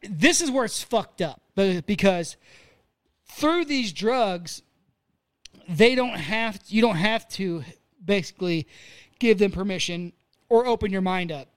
[0.03, 2.37] this is where it's fucked up but- because
[3.25, 4.61] through these drugs
[5.71, 7.65] they don't have you don't have to
[8.05, 8.67] basically
[9.19, 10.13] give them permission
[10.55, 11.49] or open your mind up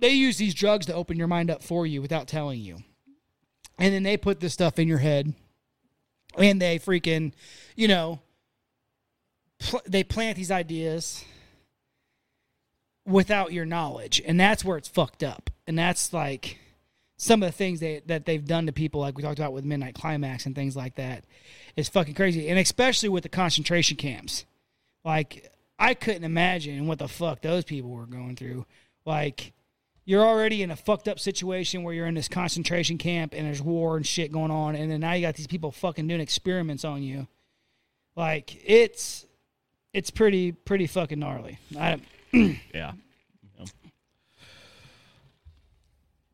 [0.00, 2.78] they use these drugs to open your mind up for you without telling you
[3.78, 5.34] and then they put this stuff in your head
[6.36, 7.32] and they freaking
[7.76, 8.20] you know
[9.58, 11.24] pl- they plant these ideas
[13.06, 16.58] without your knowledge and that's where it's fucked up and that's like
[17.18, 19.64] some of the things they, that they've done to people, like we talked about with
[19.64, 21.24] Midnight Climax and things like that,
[21.76, 22.48] is fucking crazy.
[22.48, 24.46] And especially with the concentration camps.
[25.04, 28.66] Like, I couldn't imagine what the fuck those people were going through.
[29.04, 29.52] Like,
[30.04, 33.62] you're already in a fucked up situation where you're in this concentration camp and there's
[33.62, 36.84] war and shit going on, and then now you got these people fucking doing experiments
[36.84, 37.28] on you.
[38.16, 39.26] Like, it's
[39.92, 41.58] it's pretty pretty fucking gnarly.
[41.78, 42.00] I,
[42.32, 42.92] Yeah.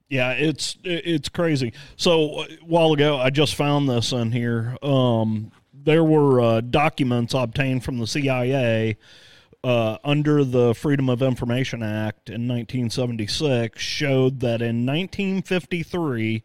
[0.08, 0.32] Yeah.
[0.32, 1.72] It's it's crazy.
[1.96, 4.76] So a while ago, I just found this in here.
[4.82, 8.96] Um, there were uh, documents obtained from the CIA
[9.64, 16.42] uh, under the Freedom of Information Act in 1976 showed that in 1953,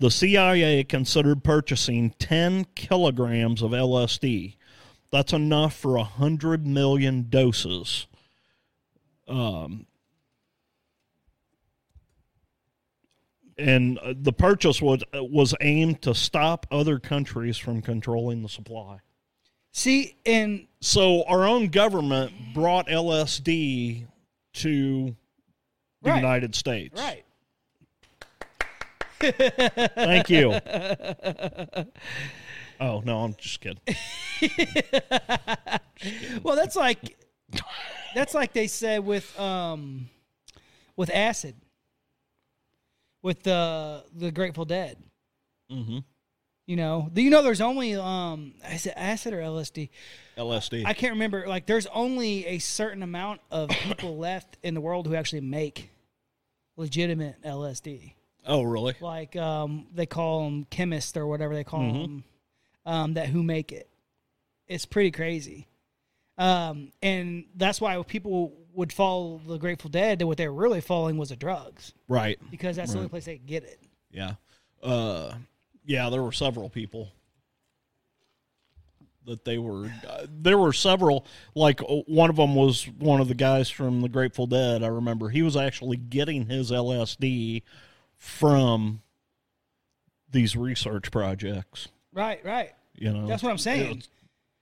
[0.00, 4.56] the CIA considered purchasing 10 kilograms of LSD.
[5.12, 8.08] That's enough for 100 million doses.
[9.28, 9.86] Um,
[13.56, 18.98] and uh, the purchase was was aimed to stop other countries from controlling the supply.
[19.76, 24.06] See, and So our own government brought LSD
[24.54, 25.16] to
[26.02, 26.16] the Right.
[26.16, 26.98] United States.
[27.00, 27.22] right.
[29.20, 30.52] Thank you.
[32.80, 33.80] oh no, I'm just kidding.
[36.42, 37.16] Well, that's like
[38.14, 40.08] that's like they said with um
[40.96, 41.54] with acid
[43.22, 44.98] with the the Grateful Dead.
[45.70, 45.98] hmm
[46.66, 49.88] You know, you know there's only um is it acid or LSD?
[50.36, 50.84] LSD.
[50.84, 51.46] I can't remember.
[51.46, 55.90] Like, there's only a certain amount of people left in the world who actually make
[56.76, 58.12] legitimate LSD.
[58.46, 58.94] oh really?
[59.00, 62.02] Like, um, they call them chemists or whatever they call Mhm.
[62.02, 62.24] them,
[62.84, 63.88] um, that who make it.
[64.66, 65.68] It's pretty crazy.
[66.36, 70.18] Um, and that's why people would follow the Grateful Dead.
[70.18, 72.38] That what they're really following was the drugs Right.
[72.50, 73.80] because that's the only place they could get it.
[74.10, 74.34] Yeah.
[74.82, 75.32] Uh,
[75.86, 77.12] yeah, there were several people
[79.24, 79.90] that they were.
[80.08, 81.26] Uh, there were several.
[81.54, 84.82] Like uh, one of them was one of the guys from the Grateful Dead.
[84.82, 87.62] I remember he was actually getting his LSD
[88.18, 89.02] from
[90.30, 91.88] these research projects.
[92.12, 92.72] Right, right.
[92.94, 94.02] You know, That's what I'm saying.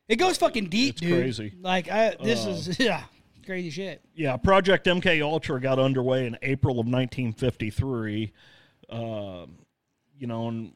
[0.09, 1.19] It goes fucking deep, it's dude.
[1.19, 1.53] crazy.
[1.57, 3.05] Uh, Like I, this is yeah,
[3.47, 4.03] crazy shit.
[4.15, 8.33] Yeah, Project MK Ultra got underway in April of 1953.
[8.91, 9.47] Uh,
[10.19, 10.73] you know, and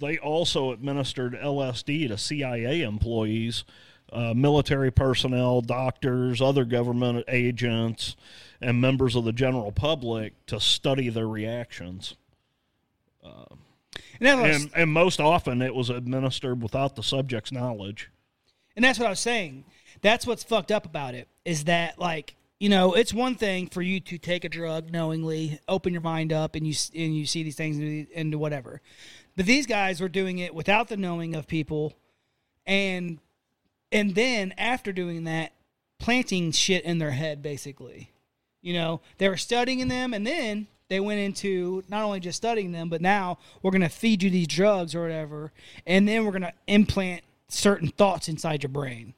[0.00, 3.64] they also administered LSD to CIA employees,
[4.12, 8.16] uh, military personnel, doctors, other government agents,
[8.60, 12.16] and members of the general public to study their reactions.
[14.20, 18.10] And what I was, And, and most often, it was administered without the subject's knowledge.
[18.76, 19.64] and that's what I was saying.
[20.02, 23.82] That's what's fucked up about it is that like you know it's one thing for
[23.82, 27.42] you to take a drug knowingly, open your mind up, and you and you see
[27.42, 28.80] these things and, and whatever,
[29.38, 31.94] but these guys were doing it without the knowing of people,
[32.66, 33.20] and
[33.92, 35.52] and then after doing that,
[36.00, 38.10] planting shit in their head basically.
[38.60, 42.72] You know, they were studying them, and then they went into not only just studying
[42.72, 45.52] them, but now we're going to feed you these drugs or whatever,
[45.86, 49.14] and then we're going to implant certain thoughts inside your brain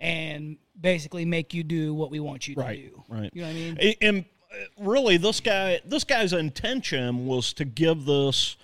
[0.00, 3.04] and basically make you do what we want you to Right, do.
[3.08, 3.30] right.
[3.32, 3.94] You know what I mean?
[4.02, 8.56] And uh, really, this guy, this guy's intention was to give this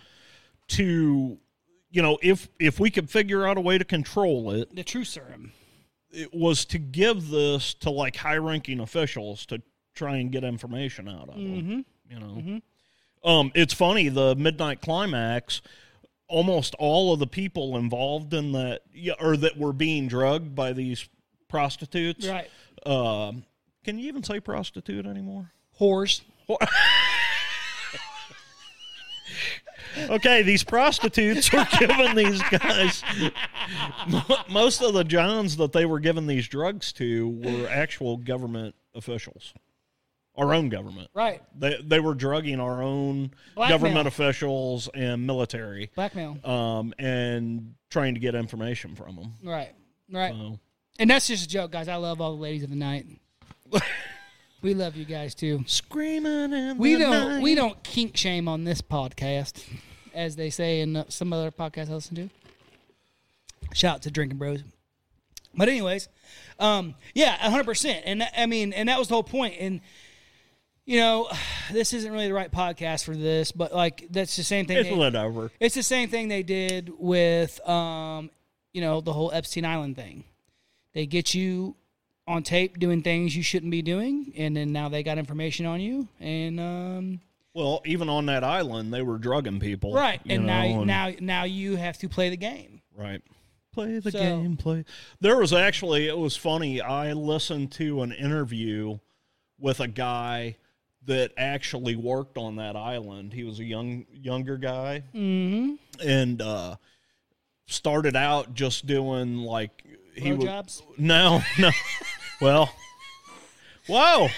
[0.68, 1.38] to,
[1.90, 5.04] you know, if if we could figure out a way to control it, The true
[5.04, 5.52] serum.
[6.10, 9.60] it was to give this to like high-ranking officials to
[9.94, 11.84] try and get information out of them.
[12.10, 12.60] You know,
[13.24, 15.60] um, it's funny the midnight climax.
[16.30, 18.82] Almost all of the people involved in that,
[19.18, 21.08] or that were being drugged by these
[21.48, 22.26] prostitutes.
[22.28, 22.50] Right.
[22.84, 23.44] Um,
[23.82, 25.50] can you even say prostitute anymore?
[25.80, 26.20] Whores.
[30.10, 33.02] Okay, these prostitutes were giving these guys.
[34.50, 39.52] Most of the Johns that they were giving these drugs to were actual government officials,
[40.36, 41.10] our own government.
[41.14, 41.42] Right.
[41.58, 43.78] They they were drugging our own Blackmail.
[43.78, 46.38] government officials and military, Blackmail.
[46.48, 49.34] um, and trying to get information from them.
[49.42, 49.72] Right.
[50.10, 50.32] Right.
[50.34, 50.58] So,
[50.98, 51.88] And that's just a joke, guys.
[51.88, 53.06] I love all the ladies of the night.
[54.62, 55.62] we love you guys too.
[55.66, 57.42] screaming in We the don't night.
[57.42, 59.62] we don't kink shame on this podcast,
[60.18, 62.28] as they say in some other podcasts I listen to.
[63.72, 64.62] Shout out to Drinking Bros.
[65.54, 66.08] But anyways,
[66.58, 68.02] um, yeah, hundred percent.
[68.04, 69.54] And I mean, and that was the whole point.
[69.58, 69.80] And
[70.84, 71.28] you know,
[71.72, 74.78] this isn't really the right podcast for this, but like that's the same thing.
[74.78, 75.50] It's they- whatever.
[75.60, 78.30] it's the same thing they did with, um,
[78.72, 80.24] you know, the whole Epstein Island thing.
[80.94, 81.76] They get you
[82.26, 85.80] on tape doing things you shouldn't be doing, and then now they got information on
[85.80, 87.20] you, and um,
[87.54, 89.92] Well, even on that island, they were drugging people.
[89.94, 92.82] right, you and now and- now now you have to play the game.
[92.94, 93.22] Right.
[93.72, 94.84] Play the So- game, play.
[95.20, 96.80] There was actually, it was funny.
[96.80, 98.98] I listened to an interview
[99.58, 100.56] with a guy
[101.04, 103.32] that actually worked on that island.
[103.32, 105.74] He was a young, younger guy, mm-hmm.
[106.06, 106.76] and uh,
[107.66, 109.84] started out just doing like
[110.14, 110.82] he was Blowjobs?
[110.98, 111.70] no, no.
[112.40, 112.70] well,
[113.86, 114.28] whoa.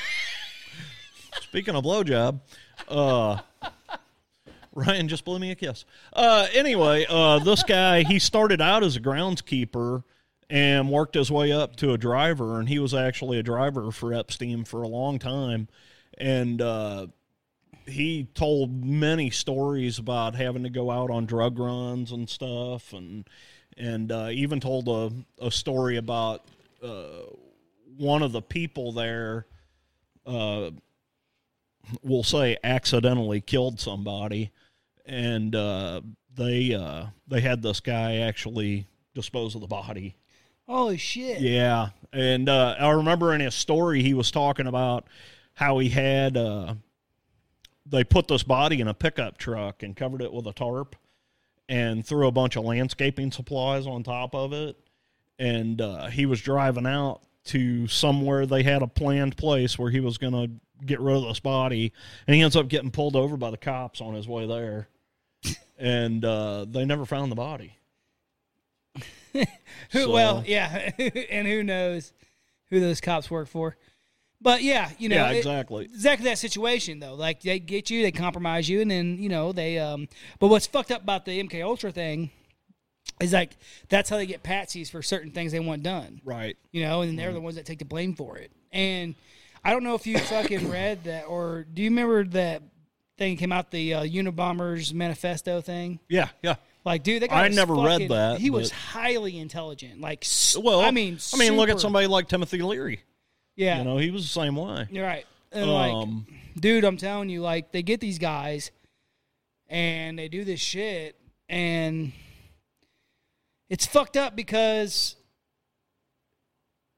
[1.41, 2.41] Speaking of blowjob,
[2.89, 3.39] uh,
[4.74, 5.85] Ryan just blew me a kiss.
[6.12, 10.05] Uh, anyway, uh, this guy he started out as a groundskeeper
[10.49, 14.12] and worked his way up to a driver, and he was actually a driver for
[14.12, 15.68] Epstein for a long time,
[16.18, 17.07] and uh,
[17.87, 23.28] he told many stories about having to go out on drug runs and stuff, and
[23.76, 26.45] and uh, even told a, a story about
[26.83, 27.22] uh,
[27.97, 29.47] one of the people there.
[32.03, 34.51] We'll say accidentally killed somebody,
[35.07, 36.01] and uh,
[36.34, 40.16] they uh, they had this guy actually dispose of the body.
[40.68, 41.41] Holy shit!
[41.41, 45.07] Yeah, and uh, I remember in his story he was talking about
[45.55, 46.74] how he had uh,
[47.86, 50.97] they put this body in a pickup truck and covered it with a tarp
[51.68, 54.76] and threw a bunch of landscaping supplies on top of it,
[55.38, 60.01] and uh, he was driving out to somewhere they had a planned place where he
[60.01, 60.51] was going to
[60.85, 61.93] get rid of this body,
[62.26, 64.89] and he ends up getting pulled over by the cops on his way there,
[65.78, 67.74] and uh, they never found the body.
[69.33, 69.45] Who,
[69.93, 70.91] So- well, yeah,
[71.31, 72.12] and who knows
[72.70, 73.76] who those cops work for?
[74.43, 75.85] But yeah, you know, yeah, it- exactly.
[75.85, 77.14] exactly that situation though.
[77.14, 79.78] Like they get you, they compromise you, and then you know they.
[79.78, 80.09] um
[80.39, 82.31] But what's fucked up about the MK Ultra thing
[83.20, 83.51] is like
[83.91, 86.20] that's how they get patsies for certain things they want done.
[86.24, 86.57] Right.
[86.72, 88.51] You know, and then they're the ones that take the blame for it.
[88.72, 89.14] And
[89.65, 92.63] I don't know if you fucking read that, or do you remember that
[93.19, 96.01] thing came out the uh, Unabombers manifesto thing?
[96.09, 96.57] Yeah, yeah.
[96.85, 100.01] Like, dude, that guy I never read that, He was highly intelligent.
[100.01, 100.25] Like,
[100.59, 103.03] Well, I mean, I mean, look at somebody like Timothy Leary.
[103.55, 104.89] Yeah, You know, he was the same way.
[104.91, 105.27] you're right.
[105.53, 106.27] And like, Um,
[106.59, 108.71] dude, I'm telling you, like, they get these guys
[109.69, 111.17] and they do this shit,
[111.49, 112.13] and
[113.69, 115.17] it's fucked up because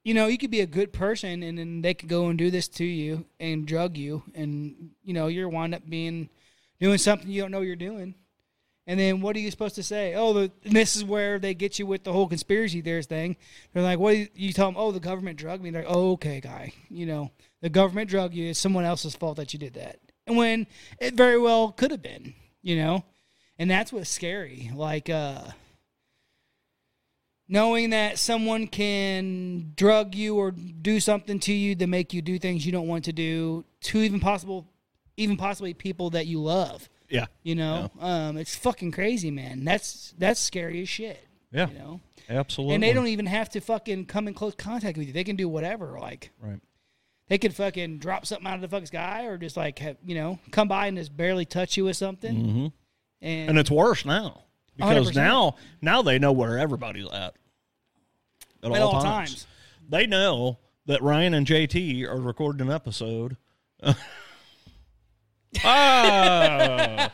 [0.04, 2.50] you know you could be a good person and then they could go and do
[2.50, 6.28] this to you and drug you and you know you're wind up being
[6.80, 8.14] doing something you don't know you're doing.
[8.84, 10.14] And then what are you supposed to say?
[10.14, 13.36] Oh the, this is where they get you with the whole conspiracy theories thing.
[13.72, 15.70] They're like what you, you tell them oh the government drugged me.
[15.70, 17.30] They're like oh, okay guy you know
[17.60, 18.50] the government drugged you.
[18.50, 20.00] It's someone else's fault that you did that.
[20.26, 20.66] And when
[20.98, 23.04] it very well could have been you know
[23.58, 24.72] and that's what's scary.
[24.74, 25.42] Like uh
[27.48, 32.38] knowing that someone can drug you or do something to you to make you do
[32.38, 34.66] things you don't want to do to even possible
[35.16, 37.26] even possibly people that you love Yeah.
[37.42, 41.68] you know um it's fucking crazy man that's that's scary as shit Yeah.
[41.68, 42.74] you know Absolutely.
[42.76, 45.36] and they don't even have to fucking come in close contact with you they can
[45.36, 46.60] do whatever like Right.
[47.28, 50.14] they could fucking drop something out of the fucking sky or just like have, you
[50.14, 52.66] know come by and just barely touch you with something Mm-hmm.
[53.20, 54.44] and, And it's worse now
[54.76, 55.14] because 100%.
[55.16, 57.34] now now they know where everybody's at.
[58.62, 59.46] At, at all times.
[59.88, 63.36] They know that Ryan and JT are recording an episode.
[65.64, 67.10] ah!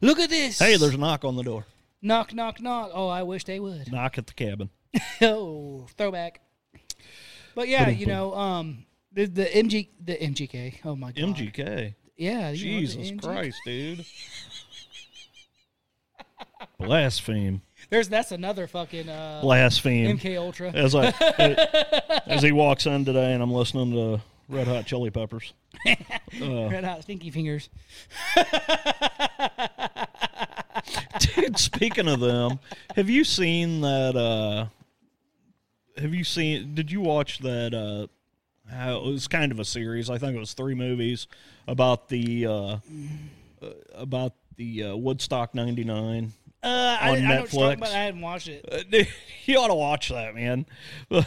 [0.00, 1.66] look at this Hey, there's a knock on the door.
[2.00, 4.70] knock knock knock oh i wish they would Knock at the cabin.
[5.22, 6.40] oh, throwback.
[7.54, 10.80] But yeah, you know, um, the the MG the MGK.
[10.84, 11.94] Oh my god, MGK.
[12.16, 13.12] Yeah, Jesus.
[13.20, 14.04] Christ, dude.
[16.78, 17.62] Blaspheme.
[17.90, 20.18] There's that's another fucking uh, Blaspheme.
[20.18, 20.70] MK Ultra.
[20.70, 21.06] As I
[22.26, 25.52] as he walks in today and I'm listening to Red Hot Chili Peppers.
[26.40, 27.68] Red hot stinky fingers.
[31.18, 32.58] Dude, speaking of them,
[32.96, 34.66] have you seen that uh
[36.00, 38.06] have you seen did you watch that uh
[38.70, 41.26] it was kind of a series, I think it was three movies
[41.66, 42.78] about the uh, uh
[43.94, 46.32] about the uh, Woodstock 99.
[46.62, 47.76] Uh, I, On I know what you're talking Netflix.
[47.76, 47.88] about.
[47.90, 48.64] I hadn't watched it.
[48.70, 49.08] Uh, dude,
[49.44, 50.66] you ought to watch that, man.
[51.08, 51.24] the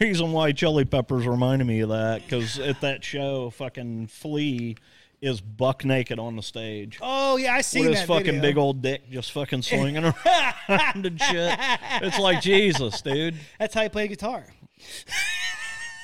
[0.00, 4.76] reason why Chili Peppers reminded me of that cuz at that show fucking Flea
[5.20, 6.98] is buck naked on the stage.
[7.00, 8.42] Oh yeah, I with that his fucking video.
[8.42, 10.04] big old dick just fucking swinging
[10.68, 11.58] around and shit.
[12.02, 13.36] It's like Jesus, dude.
[13.60, 14.44] That's how he played guitar.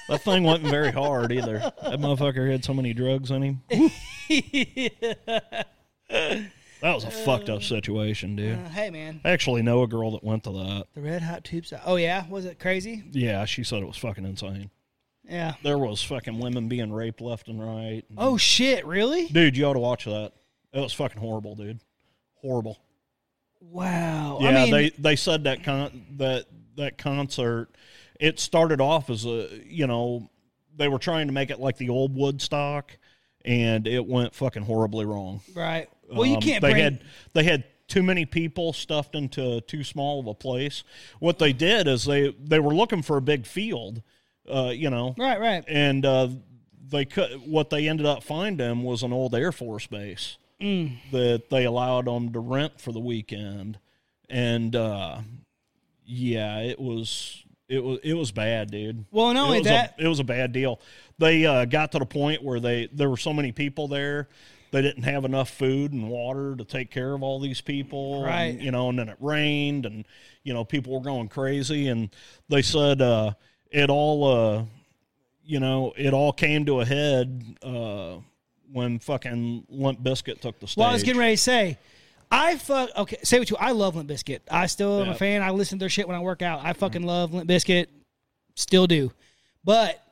[0.08, 1.58] That thing wasn't very hard either.
[1.58, 3.62] That motherfucker had so many drugs in him.
[6.80, 8.58] That was a fucked up situation, dude.
[8.58, 10.86] Uh, hey man, I actually know a girl that went to that.
[10.94, 11.72] the red hot tubes.
[11.84, 13.02] Oh yeah, was it crazy?
[13.12, 14.70] Yeah, she said it was fucking insane.
[15.28, 15.54] Yeah.
[15.62, 18.02] There was fucking women being raped left and right.
[18.16, 19.26] Oh shit, really?
[19.26, 20.32] Dude, you ought to watch that.
[20.72, 21.80] It was fucking horrible, dude.
[22.36, 22.78] Horrible.
[23.60, 24.38] Wow.
[24.40, 27.68] Yeah, I mean, they they said that con- that that concert
[28.20, 30.28] it started off as a you know
[30.76, 32.96] they were trying to make it like the old Woodstock,
[33.44, 35.40] and it went fucking horribly wrong.
[35.54, 35.88] right.
[36.12, 36.82] Well, you Um, can't They bring.
[36.84, 37.00] had
[37.34, 40.84] they had too many people stuffed into too small of a place.
[41.20, 44.02] What they did is they they were looking for a big field,
[44.50, 45.64] uh, you know, right, right.
[45.68, 46.28] and uh,
[46.90, 47.30] they could.
[47.46, 50.96] What they ended up finding was an old Air Force base Mm.
[51.12, 53.78] that they allowed them to rent for the weekend,
[54.28, 55.18] and uh,
[56.06, 59.04] yeah, it was it was it was bad, dude.
[59.10, 60.80] Well, not it only was that, a, it was a bad deal.
[61.18, 64.28] They uh, got to the point where they there were so many people there.
[64.70, 68.54] They didn't have enough food and water to take care of all these people, Right.
[68.54, 70.04] And, you know, and then it rained, and
[70.44, 71.88] you know, people were going crazy.
[71.88, 72.10] And
[72.48, 73.32] they said uh,
[73.70, 74.64] it all, uh,
[75.44, 78.16] you know, it all came to a head uh,
[78.72, 80.76] when fucking Limp Bizkit took the stage.
[80.78, 81.78] well, I was getting ready to say,
[82.30, 82.90] I fuck.
[82.96, 83.56] Okay, say what you.
[83.58, 84.40] I love Limp Bizkit.
[84.50, 85.12] I still am Yeah.
[85.12, 85.42] a fan.
[85.42, 86.60] I listen to their shit when I work out.
[86.62, 87.86] I fucking love Limp Bizkit.
[88.54, 89.12] Still do.
[89.64, 90.02] But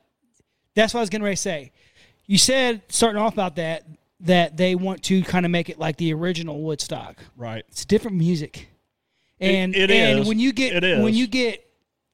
[0.74, 1.72] that's what I was getting ready to say.
[2.26, 3.84] You said starting off about that
[4.20, 7.18] that they want to kind of make it like the original Woodstock.
[7.36, 7.64] right.
[7.68, 8.68] It's different music,
[9.40, 10.28] and it and is.
[10.28, 11.65] when you get It when you get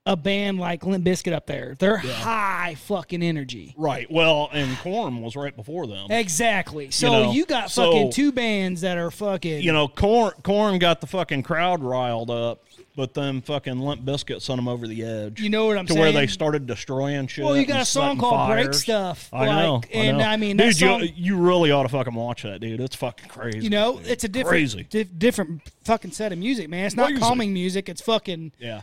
[0.05, 3.73] a band like Limp Bizkit up there, they're high fucking energy.
[3.77, 4.09] Right.
[4.11, 6.11] Well, and Korn was right before them.
[6.11, 6.91] Exactly.
[6.91, 9.61] So you, know, got so- fucking two bands that are fucking.
[9.61, 12.65] you know, Korn Korn got the fucking crowd riled up,
[12.97, 15.39] but then fucking Limp Bizkit sent them over the edge.
[15.39, 16.01] You know what I'm to saying?
[16.01, 17.45] where they started destroying shit.
[17.45, 18.73] Well, you got a song called Break.
[18.73, 19.29] Stuff.
[19.31, 20.23] I like, know, I and know.
[20.25, 22.81] I mean, dude, song, you, you really ought to fucking watch that, dude.
[22.81, 23.59] It's fucking crazy.
[23.59, 24.07] you know, dude.
[24.07, 24.83] it's a different, crazy.
[24.89, 26.85] di- different fucking set of music, man.
[26.87, 27.87] It's not calming music.
[27.87, 28.81] It's fucking Yeah.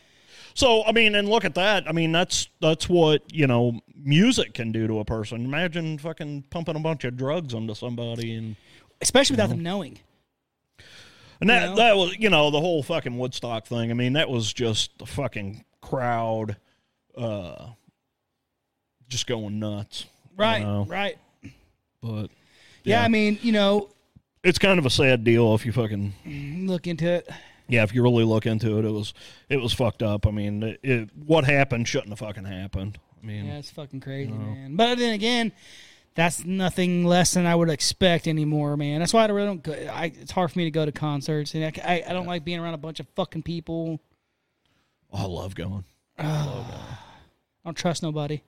[0.61, 1.88] So I mean, and look at that.
[1.88, 5.42] I mean, that's that's what you know music can do to a person.
[5.42, 8.56] Imagine fucking pumping a bunch of drugs onto somebody and.
[9.00, 10.00] especially without them knowing.
[11.40, 11.76] And that know?
[11.76, 13.90] that was you know the whole fucking Woodstock thing.
[13.90, 16.58] I mean that was just the fucking crowd,
[17.16, 17.68] uh,
[19.08, 20.02] just going nuts.
[20.02, 20.84] you Right, know?
[20.90, 21.16] right.
[22.02, 22.26] But
[22.84, 23.00] Yeah.
[23.00, 23.04] Yeah.
[23.04, 23.88] I mean, you know,
[24.44, 27.30] it's kind of a sad deal if you fucking look into it.
[27.71, 29.14] Yeah, if you really look into it, it was
[29.49, 30.27] it was fucked up.
[30.27, 32.99] I mean, it, it, what happened shouldn't have fucking happened.
[33.23, 34.77] I mean, Yeah, it's fucking crazy, man.
[34.77, 35.53] But then again,
[36.14, 39.01] that's nothing less than I would expect anymore, man.
[39.01, 39.62] That's why I really don't.
[39.62, 42.27] Go, I, it's hard for me to go to concerts, and I, I, I don't
[42.27, 44.01] like being around a bunch of fucking people.
[45.12, 45.85] oh, I love going.
[46.18, 46.99] Ah.
[47.64, 48.43] I don't trust nobody.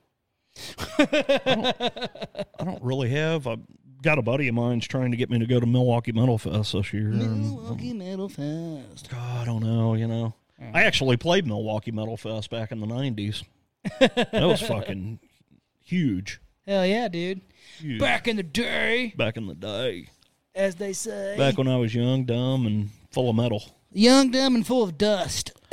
[0.99, 3.47] I don't really have.
[3.47, 3.59] I've
[4.03, 6.73] got a buddy of mine's trying to get me to go to Milwaukee Metal Fest
[6.73, 7.07] this year.
[7.07, 9.09] and- Milwaukee Metal Fest.
[9.09, 9.95] God, I don't know.
[9.95, 10.35] You know,
[10.73, 13.43] I actually played Milwaukee Metal Fest back in the '90s.
[13.99, 15.19] that was fucking
[15.83, 16.39] huge.
[16.67, 17.41] Hell yeah, dude.
[17.79, 17.99] Huge.
[17.99, 20.09] Back in the day, back in the day,
[20.55, 21.35] as they say.
[21.37, 23.63] back when I was young, dumb, and full of metal.
[23.91, 25.51] Young, dumb, and full of dust.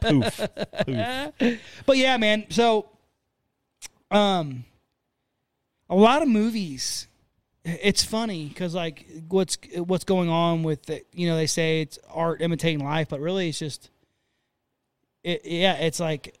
[0.00, 0.40] Poof.
[0.86, 1.30] Poof.
[1.86, 2.46] But yeah, man.
[2.50, 2.88] So,
[4.10, 4.64] um,
[5.88, 7.08] a lot of movies.
[7.64, 11.06] It's funny because like what's what's going on with it.
[11.12, 13.90] You know, they say it's art imitating life, but really it's just.
[15.24, 16.38] It yeah, it's like.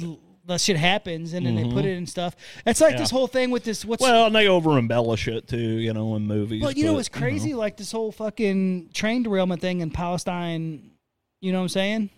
[0.00, 1.78] l- That shit happens, and then they put mm-hmm.
[1.80, 2.34] it in stuff.
[2.64, 3.00] It's like Yeah.
[3.00, 3.84] this whole thing with this.
[3.84, 6.62] What's Well, and they over embellish it too, you know, in movies.
[6.62, 7.52] But you know but, what's crazy?
[7.52, 10.92] Like this whole fucking train derailment thing in Palestine.
[11.40, 12.10] You know what I'm saying?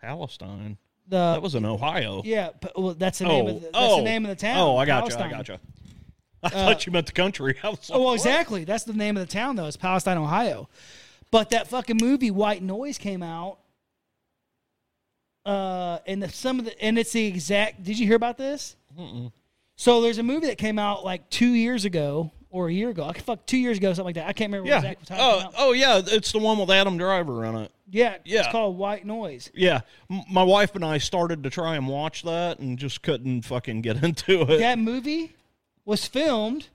[0.00, 0.78] Palestine.
[1.10, 2.22] The That was in Ohio.
[2.24, 2.48] yeah.
[2.50, 4.56] p- Well, that's the oh, name of the, that's oh, the name of the town.
[4.58, 5.16] Oh, I got you.
[5.16, 5.58] I got you.
[6.42, 7.56] I thought you meant the country.
[7.62, 8.14] I was like, Oh, well, what?
[8.14, 8.64] exactly.
[8.64, 9.66] That's the name of the town, though.
[9.66, 10.68] It's Palestine, Ohio.
[11.30, 13.58] But that fucking movie White Noise came out.
[15.44, 17.82] Uh, and the, some of the and it's the exact.
[17.82, 18.76] Did you hear about this?
[19.76, 23.04] So there's a movie that came out like two years ago or a year ago.
[23.04, 24.26] I fuck two years ago, something like that.
[24.28, 24.76] I can't remember Yeah.
[24.78, 26.02] exactly what time it came Oh, oh, yeah.
[26.04, 27.72] It's the one with Adam Driver in it.
[27.92, 28.40] Yeah, yeah.
[28.40, 29.50] it's called White Noise.
[29.54, 29.80] Yeah,
[30.10, 33.80] M- my wife and I started to try and watch that and just couldn't fucking
[33.82, 34.58] get into it.
[34.58, 35.34] That movie
[35.84, 36.68] was filmed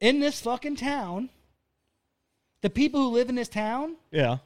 [0.00, 1.30] in this fucking town.
[2.62, 4.38] The people who live in this town Yeah.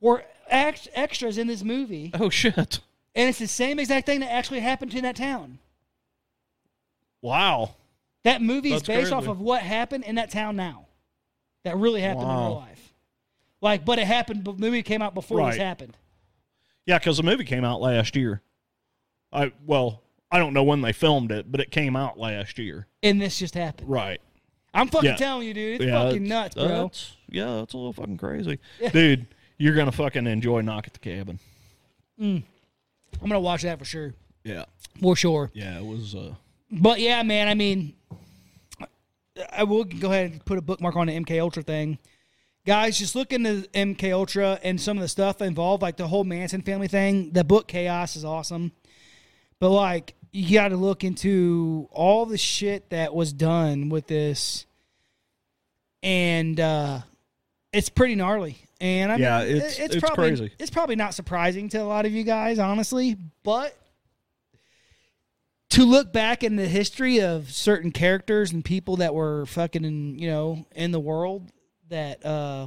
[0.00, 2.80] were ex- extras in this movie, Oh shit!
[3.14, 5.58] and it's the same exact thing that actually happened in that town.
[7.22, 7.74] Wow.
[8.24, 9.30] That movie is That's based off crazy.
[9.32, 10.86] of what happened in that town now.
[11.64, 12.46] That really happened in Wow.
[12.48, 12.89] real life.
[13.60, 14.44] Like, but it happened.
[14.44, 15.96] The movie came out before this happened.
[16.86, 18.40] Yeah, because the movie came out last year.
[19.32, 22.86] I well, I don't know when they filmed it, but it came out last year.
[23.02, 23.88] And this just happened.
[23.90, 24.20] Right.
[24.72, 25.16] I'm fucking Yeah.
[25.16, 25.80] telling you, dude.
[25.80, 26.68] It's yeah, fucking nuts, bro.
[26.68, 28.58] That's, yeah, that's a little fucking crazy,
[28.92, 29.26] dude.
[29.58, 31.38] You're gonna fucking enjoy Knock at the Cabin.
[32.18, 32.44] I'm
[33.20, 34.14] gonna watch that for sure.
[34.44, 34.64] Yeah.
[35.00, 35.50] For sure.
[35.54, 36.14] Yeah, it was.
[36.14, 36.34] uh
[36.70, 37.94] But yeah, man, I mean,
[39.52, 41.98] I will go ahead and put a bookmark on the MK Ultra thing.
[42.66, 46.24] Guys, just look into MK Ultra and some of the stuff involved, like the whole
[46.24, 47.30] Manson family thing.
[47.32, 48.72] The book Chaos is awesome.
[49.58, 54.66] But like you got to look into all the shit that was done with this
[56.02, 57.00] and uh
[57.72, 58.58] it's pretty gnarly.
[58.80, 60.52] And I mean, Yeah, it- it's- it's probably crazy.
[60.58, 63.76] it's probably not surprising to a lot of you guys, honestly, but
[65.70, 70.18] to look back in the history of certain characters and people that were fucking in,
[70.18, 71.50] you know in the world
[71.90, 72.66] that uh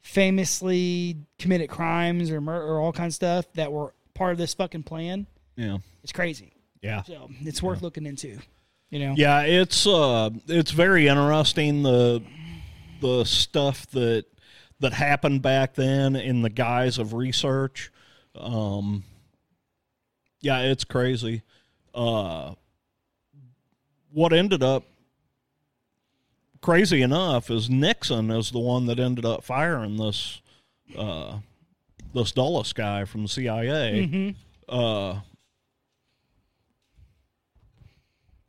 [0.00, 4.54] famously committed crimes or mur- or all kinds of stuff that were part of this
[4.54, 5.26] fucking plan
[5.56, 5.78] Yeah.
[6.02, 6.52] it's crazy
[6.82, 7.02] Yeah.
[7.02, 8.38] so it's worth looking into
[8.90, 12.22] you know Yeah, it's uh it's very interesting the
[13.00, 14.24] the stuff that
[14.80, 17.90] that happened back then in the guise of research.
[18.36, 19.04] Um
[20.40, 21.42] yeah, it's crazy.
[21.94, 22.54] Uh
[24.12, 24.84] what ended up
[26.64, 30.40] crazy enough is Nixon is the one that ended up firing this
[30.96, 31.40] uh
[32.14, 34.34] this Dulles guy from the CIA.
[34.66, 35.20] Uh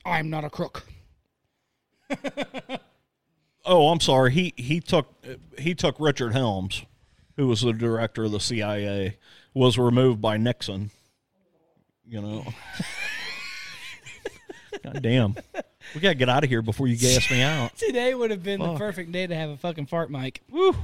[0.06, 0.86] i'm not a crook
[3.66, 4.32] Oh, I'm sorry.
[4.32, 5.12] He he took
[5.58, 6.86] he took Richard Helms,
[7.36, 9.18] who was the director of the CIA,
[9.56, 10.92] was removed by Nixon.
[12.08, 12.46] You know.
[14.84, 15.36] God damn.
[15.94, 17.76] We gotta get out of here before you gas me out.
[17.78, 18.78] today would have been the Fuck.
[18.78, 20.76] perfect day to have a fucking fart mic Woo.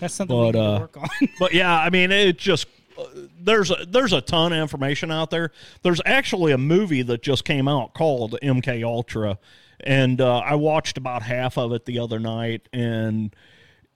[0.00, 1.08] that's something we But, need uh, work on
[1.38, 2.66] But yeah, I mean, it just
[2.98, 3.04] uh,
[3.40, 5.50] there's a, there's a ton of information out there.
[5.82, 9.38] There's actually a movie that just came out called MK Ultra,
[9.80, 13.34] and uh, I watched about half of it the other night, and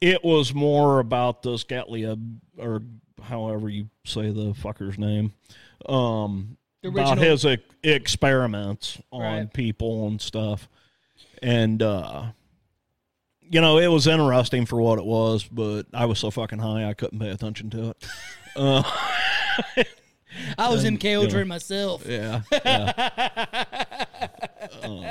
[0.00, 2.82] it was more about this Gottlieb or
[3.22, 5.32] however you say the fucker's name,
[5.88, 9.52] um, The about his e- experiments on Right.
[9.52, 10.68] people and stuff,
[11.42, 11.82] and.
[11.82, 12.26] uh
[13.50, 16.86] you know, it was interesting for what it was, but I was so fucking high
[16.86, 18.06] I couldn't pay attention to it.
[18.56, 18.82] Uh,
[20.58, 21.44] i was mk ultra yeah.
[21.44, 22.42] myself yeah.
[22.50, 24.04] yeah.
[24.82, 25.04] Um,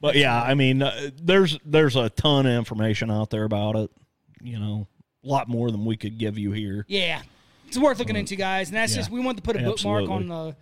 [0.00, 3.90] but yeah, I mean, uh, there's there's a ton of information out there about it.
[4.42, 4.86] you know,
[5.24, 6.84] a lot more than we could give you here.
[6.86, 7.22] Yeah,
[7.74, 8.68] it's worth looking into, guys.
[8.68, 10.56] And that's yeah, just we want to put a bookmark on the.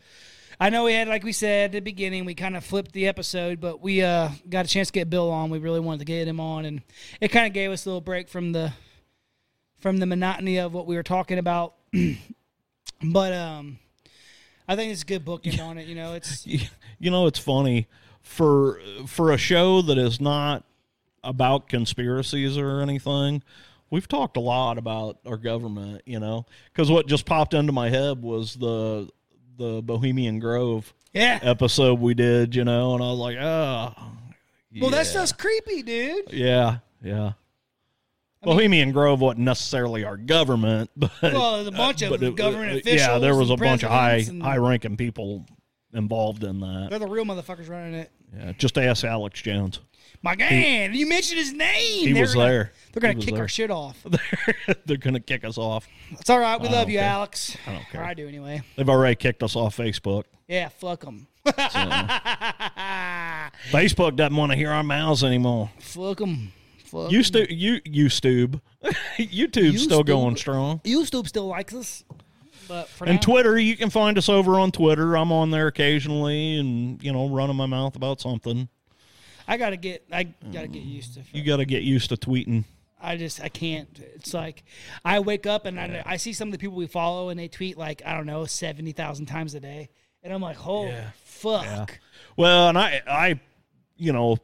[0.59, 3.07] I know we had, like we said at the beginning, we kind of flipped the
[3.09, 5.51] episode, but we uh, got a chance to get Bill on.
[5.51, 6.83] We really wanted to get him on, and
[7.21, 8.73] it kind of gave us a little break from the
[9.79, 11.75] from the monotony of what we were talking about.
[13.03, 13.79] but um,
[14.67, 15.87] I think it's a good bookend on it.
[15.87, 16.47] You know, it's
[16.99, 17.89] you know, it's funny
[18.23, 20.65] for for a show that is not
[21.23, 23.43] about conspiracies or anything.
[23.93, 27.91] We've talked a lot about our government, you know, because what just popped into my
[27.91, 29.11] head was the
[29.59, 33.93] the Bohemian Grove yeah episode we did, you know, and I was like, oh,
[34.81, 36.33] well, that stuff's creepy, dude.
[36.33, 37.33] Yeah, yeah.
[38.43, 42.73] Bohemian Grove wasn't necessarily our government, but well, there's a uh, bunch of it, government
[42.73, 43.01] uh, officials.
[43.01, 45.45] Yeah, there was a bunch of high and, high ranking people
[45.93, 46.87] involved in that.
[46.89, 48.11] They're the real motherfuckers running it.
[48.35, 49.81] Yeah, just ask Alex Jones.
[50.25, 52.07] My man, you mentioned his name.
[52.07, 52.73] He they're was gonna, there.
[52.93, 54.07] They're gonna He kick our shit off.
[54.87, 55.89] They're gonna kick us off.
[56.13, 56.61] It's all right.
[56.61, 57.09] We I love you, care.
[57.09, 57.57] Alex.
[57.67, 58.01] I don't care.
[58.03, 58.63] Or I do anyway.
[58.77, 60.25] They've already kicked us off Facebook.
[60.47, 61.27] Yeah, fuck them.
[63.73, 65.71] Facebook doesn't want to hear our mouths anymore.
[65.81, 66.53] fuck them.
[66.85, 68.61] Fuck You stu- you you Stube.
[69.17, 70.07] YouTube's still YouTube?
[70.07, 70.81] going strong.
[70.85, 72.05] YouTube still likes us,
[72.69, 75.17] but for And now, Twitter, you can find us over on Twitter.
[75.17, 78.69] I'm on there occasionally, and you know, running my mouth about something.
[79.49, 80.05] I gotta get.
[80.13, 81.23] I gotta get used to.
[81.33, 82.65] You got to get used to tweeting.
[83.01, 83.89] I just I can't.
[84.15, 84.63] It's like
[85.05, 87.49] I wake up and I, I see some of the people we follow and they
[87.49, 89.89] tweet like I don't know seventy thousand times a day,
[90.23, 91.99] and I'm like, holy fuck.
[92.37, 93.41] Well, and I I
[93.97, 94.39] you know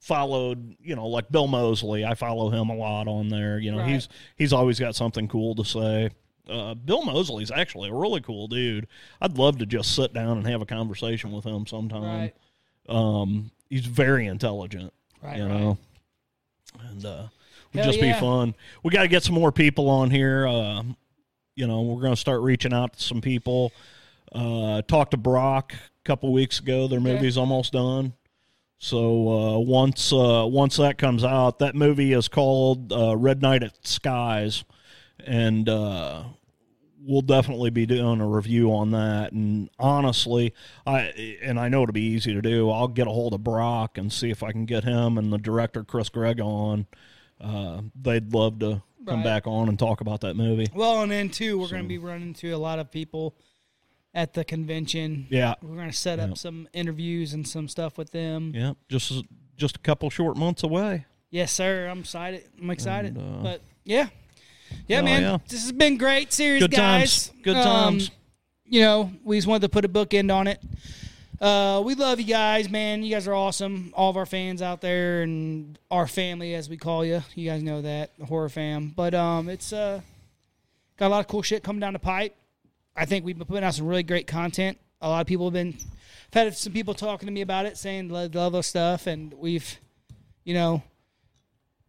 [0.00, 2.04] followed you know like Bill Moseley.
[2.04, 3.58] I follow him a lot on there.
[3.58, 3.90] You know, Right.
[3.90, 6.10] he's he's always got something cool to say.
[6.48, 8.88] Uh, Bill Moseley's actually a really cool dude.
[9.20, 12.02] I'd love to just sit down and have a conversation with him sometime.
[12.02, 12.34] Right.
[12.88, 14.92] Um, he's very intelligent.
[15.22, 15.60] Right, You right.
[15.60, 15.78] know,
[16.88, 17.22] and uh,
[17.72, 18.12] would just yeah.
[18.14, 18.54] be fun.
[18.82, 20.46] We got to get some more people on here.
[20.46, 20.82] Uh,
[21.56, 23.72] you know, we're going to start reaching out to some people.
[24.32, 26.86] Uh, talked to Brock a couple weeks ago.
[26.88, 27.12] Their Okay.
[27.14, 28.12] movie's almost done.
[28.78, 33.62] So uh, once uh, once that comes out, that movie is called uh, Red Night
[33.62, 34.64] at Skies,
[35.26, 36.22] and uh,
[37.02, 39.32] we'll definitely be doing a review on that.
[39.32, 40.52] And honestly,
[40.86, 42.70] I and I know it'll be easy to do.
[42.70, 45.38] I'll get a hold of Brock and see if I can get him and the
[45.38, 46.86] director Chris Gregg on.
[47.40, 49.24] Uh, they'd love to come Right.
[49.24, 50.66] back on and talk about that movie.
[50.74, 53.34] Well, and then too, we're going to be running into a lot of people
[54.14, 55.26] at the convention.
[55.30, 56.34] Yeah, We're going to set up Yeah.
[56.34, 58.52] some interviews and some stuff with them.
[58.54, 59.24] yeah, just
[59.56, 61.06] just a couple short months away.
[61.30, 61.86] Yes, sir.
[61.88, 62.44] I'm excited.
[62.60, 63.16] I'm excited.
[63.16, 64.08] And, uh, but yeah,
[64.88, 65.22] yeah, Oh, man.
[65.22, 65.38] yeah.
[65.48, 67.28] This has been great series, Good guys.
[67.28, 67.42] times.
[67.42, 67.64] Good Um,
[67.98, 68.10] times.
[68.66, 70.60] you know, we just wanted to put a bookend on it.
[71.40, 73.02] Uh, we love you guys, man.
[73.02, 73.92] You guys are awesome.
[73.96, 77.22] All of our fans out there and our family, as we call you.
[77.34, 78.92] You guys know that the horror fam.
[78.94, 80.02] But um, it's uh,
[80.98, 82.36] got a lot of cool shit coming down the pipe.
[82.94, 84.76] I think we've been putting out some really great content.
[85.00, 85.78] A lot of people have been.
[86.32, 89.32] I've had some people talking to me about it, saying they love our stuff, and
[89.32, 89.78] we've,
[90.44, 90.82] you know,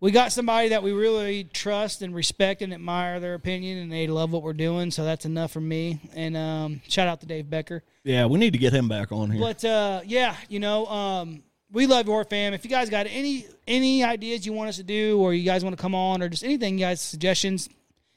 [0.01, 4.07] we got somebody that we really trust and respect and admire their opinion, and they
[4.07, 4.89] love what we're doing.
[4.89, 6.01] So that's enough for me.
[6.15, 7.83] And um, shout out to Dave Becker.
[8.03, 9.39] Yeah, we need to get him back on here.
[9.39, 12.55] But uh, yeah, you know, um, we love your fam.
[12.55, 15.63] If you guys got any any ideas you want us to do, or you guys
[15.63, 17.69] want to come on, or just anything, you guys suggestions,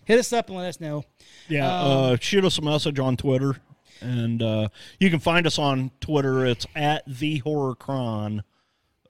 [0.07, 1.05] hit us up and let us know.
[1.49, 3.57] Yeah, uh, shoot us a message on Twitter,
[4.01, 4.69] and uh,
[4.99, 6.47] you can find us on Twitter.
[6.47, 8.43] It's at the horror cron.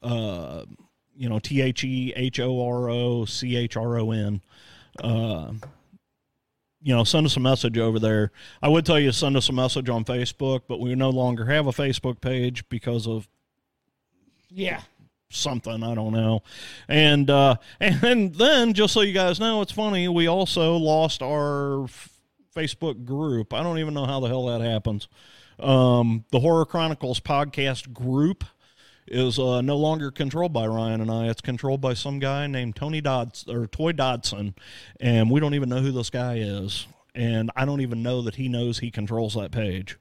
[0.03, 0.65] Uh,
[1.17, 4.41] you know, T H E H O R O C H R O N.
[5.03, 5.53] Uh,
[6.83, 8.31] you know, send us a message over there.
[8.63, 11.67] I would tell you send us a message on Facebook, but we no longer have
[11.67, 13.27] a Facebook page because of
[14.51, 14.83] Yeah,
[15.31, 16.43] something I don't know.
[16.87, 21.87] And uh and then just so you guys know, it's funny, we also lost our
[22.55, 23.55] Facebook group.
[23.55, 25.09] I don't even know how the hell that happens.
[25.59, 28.45] Um the Horror Chronicles podcast group
[29.07, 31.29] is uh, no longer controlled by Ryan and I.
[31.29, 34.55] It's controlled by some guy named Tony Dodds or Toy Dodson,
[35.01, 36.87] and we don't even know who this guy is.
[37.15, 39.99] And I don't even know that he knows he controls that page.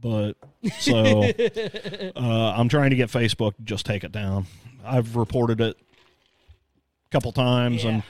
[0.00, 0.34] But
[0.78, 1.22] so
[2.16, 4.46] uh, I'm trying to get Facebook to just take it down.
[4.84, 7.90] I've reported it a couple times, Yeah.
[7.90, 8.02] and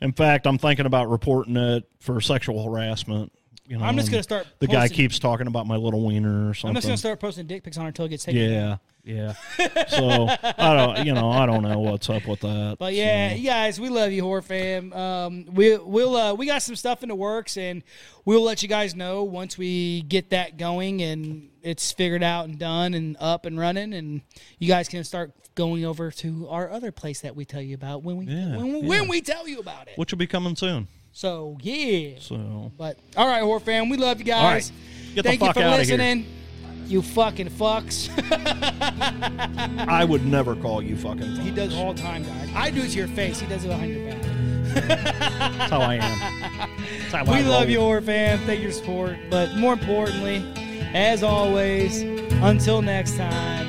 [0.00, 3.32] in fact, I'm thinking about reporting it for sexual harassment.
[3.72, 6.50] You know, I'm just gonna start The guy posting- keeps talking about my little wiener
[6.50, 6.68] or something.
[6.68, 8.50] I'm just gonna start posting dick pics on her until it gets taken.
[8.52, 8.78] down.
[9.02, 9.86] yeah, yeah.
[9.86, 12.76] So I don't, you know, I don't know what's up with that.
[12.78, 13.36] But yeah, so.
[13.36, 14.92] you guys, we love you, horror fam.
[14.92, 17.82] Um, we we'll uh, we got some stuff in the works, and
[18.26, 22.58] we'll let you guys know once we get that going and it's figured out and
[22.58, 24.20] done and up and running, and
[24.58, 28.02] you guys can start going over to our other place that we tell you about
[28.02, 29.96] when we Yeah, when, when we tell you about it.
[29.96, 30.88] Which will be coming soon.
[31.12, 32.14] So yeah.
[32.18, 34.42] So But all right, horror fam, we love you guys.
[34.42, 34.72] All right.
[35.14, 36.26] Get the Thank fuck you for listening.
[36.86, 38.08] You fucking fucks.
[39.88, 41.36] I would never call you fucking.
[41.36, 42.48] he does all time, guys.
[42.54, 43.40] I do it to your face.
[43.40, 44.22] He does it behind your back.
[44.74, 46.70] That's how I am.
[47.10, 48.38] That's how We I love you, horror fam.
[48.40, 49.16] Thank you for your support.
[49.30, 50.44] But more importantly,
[50.94, 52.02] as always,
[52.42, 53.68] until next time,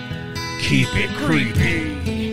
[0.61, 2.32] Keep it creepy.